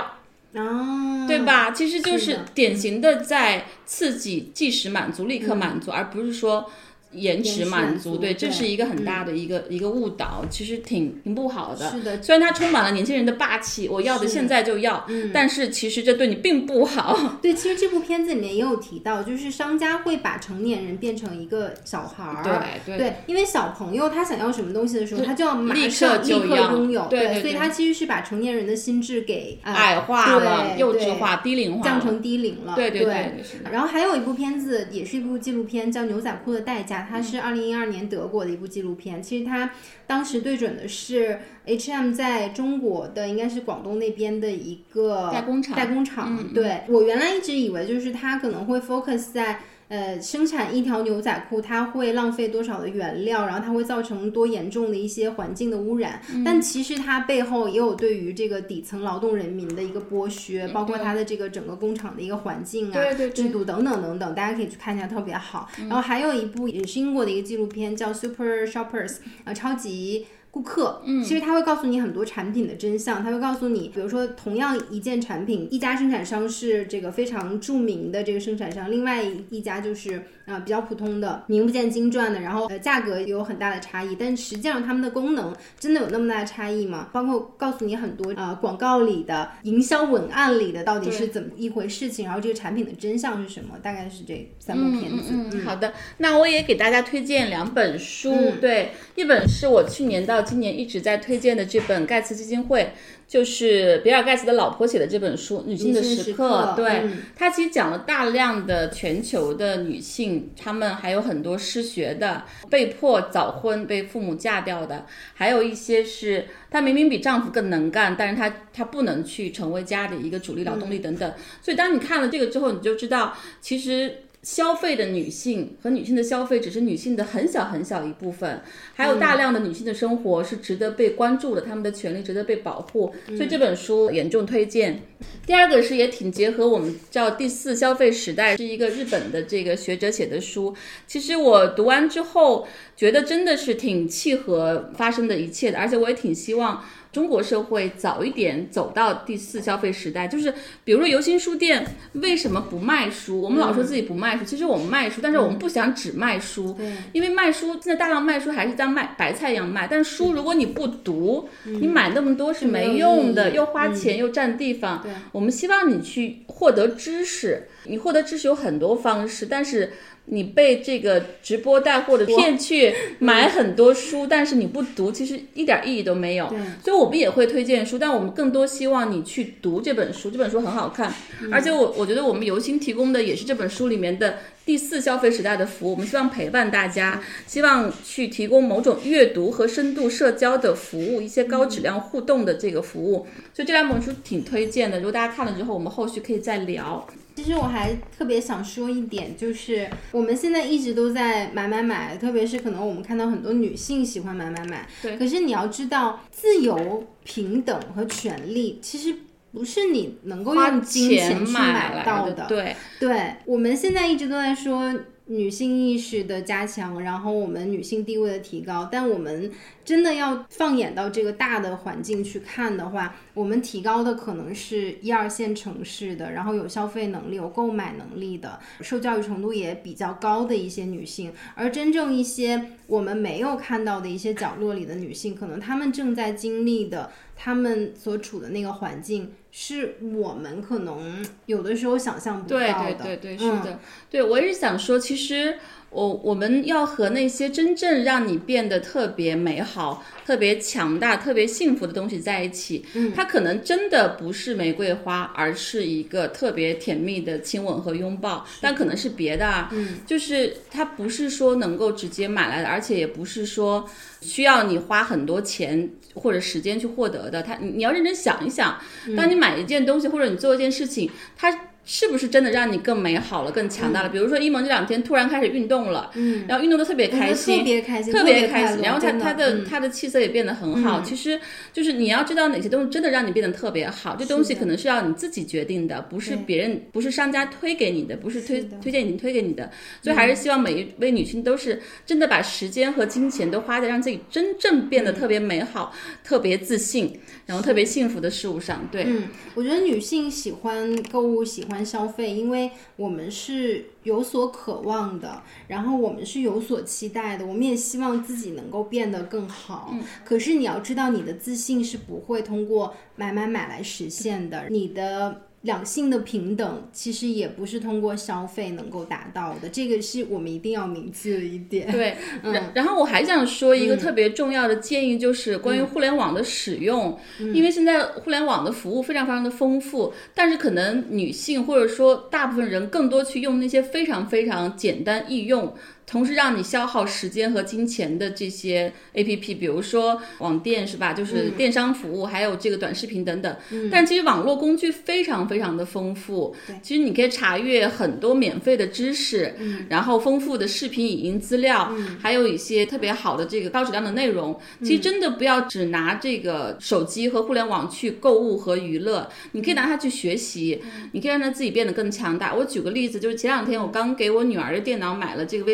[0.54, 1.70] 哦，对吧？
[1.70, 6.72] 其实就是典型的在刺激即时满足、立刻满足，而不是说。
[7.18, 11.90] 延迟满足，对，这是一个很大的一个一个误导，其实挺挺不好的。
[11.90, 17.40] 是的，虽然它充满了年轻人的霸气，我要的现在就要，但是其实这对你并不好。
[17.42, 22.44] 对，其实这部片子里面也有提到，就是商家会把成年人变成一个小孩儿。
[22.86, 27.08] 对对，因为小朋友他想要什么东西的时候，他就要马上立刻拥有。
[27.10, 32.76] 对，所以他其实是把成年人的心智给矮化了、幼稚化、低龄化，降成低龄了。
[32.76, 33.34] 对对对。
[33.72, 37.00] 然后还有一部片子，也是一部纪录片，叫《牛仔裤的代价》。
[37.10, 39.72] 它是二零一二年德国的一部纪录片，其实它
[40.06, 45.76] 当时对准的是 H&M 在中国的，应该是广东那边的一个代工厂。
[45.76, 49.60] 代工厂，对我原来一直以为就是它可能会 focus 在。
[49.90, 56.22] 呃，生产一条牛仔裤，它会浪费多少的原料，然后它会造成多严重的一些环境的污染。
[56.44, 63.00] 但其实它背后也有对于这个底层劳动人民的一个剥削，包括它的这个整个工厂的一个环境啊、
[63.34, 65.70] 制度等等等等，大家可以去看一下，特别好。
[65.78, 69.08] 然后还有一部也是英国的一个纪录片，叫《Super Shoppers》，
[69.46, 70.26] 啊，超级。
[70.50, 87.10] 顾客，嗯，其实他会告诉你很多产品的真相，他会告诉你，比如说同样一件产品，一家生产商是这个非常著名的这个生产商，另外一家就是啊比较普通的，名不见经传的，然后呃价格有很大的差异，但实际上它们的功能真的有那么大的差异吗？
[87.12, 93.76] 包括告诉你很多啊广告里的营销文案里的到底是怎么一回事情，然后这个产品的真相是什么？
[93.84, 95.32] 大概是这三部片子。
[95.32, 102.94] 嗯，好的，那我也给大家推荐两本书，对，一本是我去年到今年一直在推荐的这本盖茨基金会，
[103.28, 106.74] 就是比尔盖茨的老婆写的这本书《女性的时刻》。
[106.76, 107.04] 对，
[107.36, 121.34] 它其实讲了大量的全球的女性，他们还有很多失学的、被迫早婚、被父母嫁掉的，还有一些是她明明比丈夫更能干，但是她她不能去成为家的一个主力劳动力等等。
[121.62, 124.24] 所以当你看了这个之后，你就知道其实。
[124.48, 128.62] 消费的女性和女性的消费只是女性的很小很小一部分，
[128.94, 135.02] 还有大量的女性的生活是值得被关注的，她们的权利值得被保护，所以这本书严重推荐。
[135.46, 140.74] 第二个是也挺结合我们叫第四消费时代，是一个日本的这个学者写的书。
[141.06, 146.82] 其实我读完之后觉得真的是挺契合发生的一切的，而且我也挺希望。
[147.18, 150.54] 中国社会早一点走到第四消费时代，就是
[150.84, 153.42] 比如说游心书店为什么不卖书？
[153.42, 156.78] 我们老说自己不卖书，其实我们卖书，但是我们不想只卖书，
[157.14, 159.88] 因为卖书现在大量卖书还是像卖白菜一样卖。
[159.90, 165.04] 但书如果你不读，你买那么多是没用的，又花钱又占地方。
[165.32, 169.92] 我们希望你去获得知识，你获得知识有很多方式，但是。
[170.30, 176.48] 你被这个直播带货的骗去买很多书，但是你不读，其实一点意义都没有。
[176.84, 180.30] 所以我们也会推荐书，但我们更多希望你去读这本书。
[180.30, 181.14] 这本书很好看，
[181.52, 185.92] 而且我我觉得我们由心提供的也是这本书里面的第四消费时代的服务。
[185.92, 193.26] 我们希望陪伴大家，希望去提供某种阅读和深度社交的服务，一些高质量互动的这个服务。
[193.54, 194.98] 所以这两本书挺推荐的。
[194.98, 197.08] 如果大家看了之后，我们后续可以再聊。
[197.38, 204.88] 其实我还特别想说一点，就是我们现在一直都在买买买，特别是可能我们看到很多女性喜欢买买买。
[205.04, 205.16] 对。
[205.20, 209.16] 可是你要知道，自由、平等和权利其实
[209.52, 212.48] 不是你能够用金钱去买到的。
[212.48, 212.76] 对。
[213.00, 213.36] 对。
[213.46, 214.92] 我们现在一直都在说。
[215.28, 219.52] 女性意识的加强，然后我们女性地位的提高，但我们
[219.84, 239.34] 真的要放眼到这个大的环境去看的话，我们提高的可能是一二线城市的，然后有消费能力、有购买能力的，受教育程度也比较高的一些女性，而真正一些我们没有看到的一些角落里的女性，可能她们正在经历的，她们所处的那个环境。
[239.60, 242.94] 是我们可能有的时候想象不到的。
[242.94, 243.80] 对对对对，是的。
[244.08, 245.58] 对我也是想说，其实
[245.90, 252.86] 我我们要和那些真正让你变得特别美好、特别强大、特别幸福的东西在一起。
[252.94, 258.46] 嗯，它可能真的不是玫瑰花，而是一个特别甜蜜的亲吻和拥抱。
[258.60, 259.70] 但可能是别的啊。
[259.72, 263.90] 嗯，就是它不是说能够直接买来的，而且也不是说
[264.22, 265.90] 需要你花很多钱。
[266.16, 268.76] 或者时间去获得的，他你你要认真想一想，
[269.16, 271.70] 当你买一件东西或者你做一件事情，它。
[271.90, 274.10] 是不是真的让你更美好了、更强大了？
[274.10, 278.82] 比如说一萌这两天突然开始运动了，嗯，然后运动的特别开心，特别开心，特别开心。
[278.82, 281.00] 然后他他的他的气色也变得很好。
[281.00, 281.40] 其实
[281.72, 289.72] 就是你要知道哪些东西真的让你变得特别好，这东西可能是要你自己决定的，不是别人，不是商家推给你的，不是推推荐已经推给你的。
[290.02, 298.86] 所以还是希望每一位女性都是真的把时间和金钱都花在让自己真正变得特别美好、特别自信，然后特别幸福的事物上。
[298.92, 299.24] 对，嗯，
[299.56, 301.77] 我觉得女性喜欢购物，喜欢。
[301.86, 309.94] 消费，因为我们是有所渴望的，然后我们是有所期待的，我们也希望自己能够变得更好。
[310.24, 315.47] 可是你要知道，你的自信是不会通过买买买来实现的，你的。
[315.64, 321.92] 两性的平等其实也不是通过消费能够达到的，这个是我们一定要铭记的一点。
[321.92, 335.74] 对，嗯然后我还想说一个特别重要的建议，就是关于互联网的使用，因为现在互联网的服务非常非常的丰富，但是可能女性或者说大部分人更多去用那些非常非常简单易用。
[336.08, 341.14] 同时让你消耗时间和金钱的这些 A P P，比如说网店是吧？
[341.14, 343.56] 就是电商服务，还有这个短视频等等。
[343.92, 346.56] 但其实网络工具非常常非常的丰富。
[346.82, 354.60] 其实你可以查阅很多免费的知识，嗯，然后丰富的视频、影音资料，嗯，还有一些特别好的这个高质量的内容。
[354.82, 360.82] 其实真的不要只拿这个手机和互联网去购物和娱乐，你可以拿它去学习，
[361.12, 362.56] 你可以让它自己变得更强大。
[362.56, 365.66] 我举个例子，就是前两天我刚给我女儿的电脑买了这个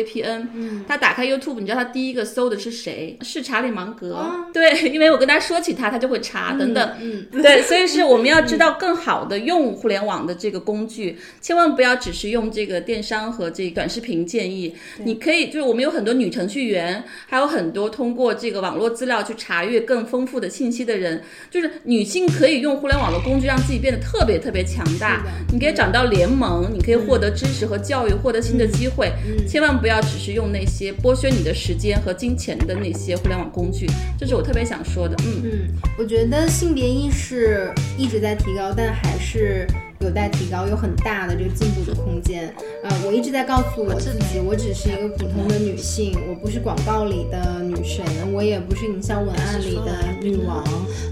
[0.54, 3.16] 嗯，他打开 YouTube，你知道他第一个搜的是谁？
[3.22, 4.24] 是查理芒格。
[4.52, 6.90] 对，因为我跟他说起他，他就会查等等。
[7.00, 14.74] 嗯，对，所以是我们要知道更好的用互联网的这个工具，千万不要只是用这个电商和这短视频建议。
[15.04, 25.24] 你可以就是我们有很多女程序员，还有很多通过这个网络资料去查阅更丰富的信息的人，就是女性可以用互联网的工具让自己变得特别特别强大。
[25.52, 29.12] 你可以找到联盟，你可以获得知识和教育，获得新的机会。
[29.48, 33.84] 千万不要只是用那些剥削你的时间和金钱的那些互联网工具，
[34.16, 35.16] 这是我特别想说的。
[35.26, 35.50] 嗯嗯，
[35.98, 39.66] 我觉得性别意识一直在提高，但还是
[39.98, 42.54] 有待提高，有很大的这个进步的空间。
[42.84, 50.64] 呃，我一直在告诉我自己，我只是一个普通的女性，我不是广告里的女神，我也不是营销文案里的女王，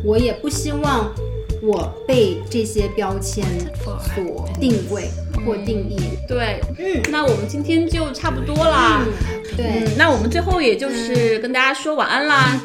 [0.05, 1.13] 我也不希望。
[1.65, 3.45] 我被这些标签
[4.17, 5.09] 所定位
[5.45, 6.19] 或定义。
[6.29, 9.05] 对，嗯，那我们今天就差不多啦。
[9.57, 12.61] 对，那我们最后也就是跟大家说晚安啦。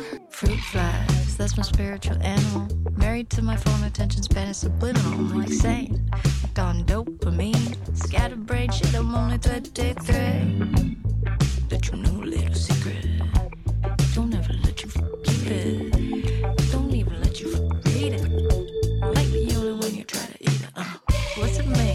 [21.58, 21.87] happiness.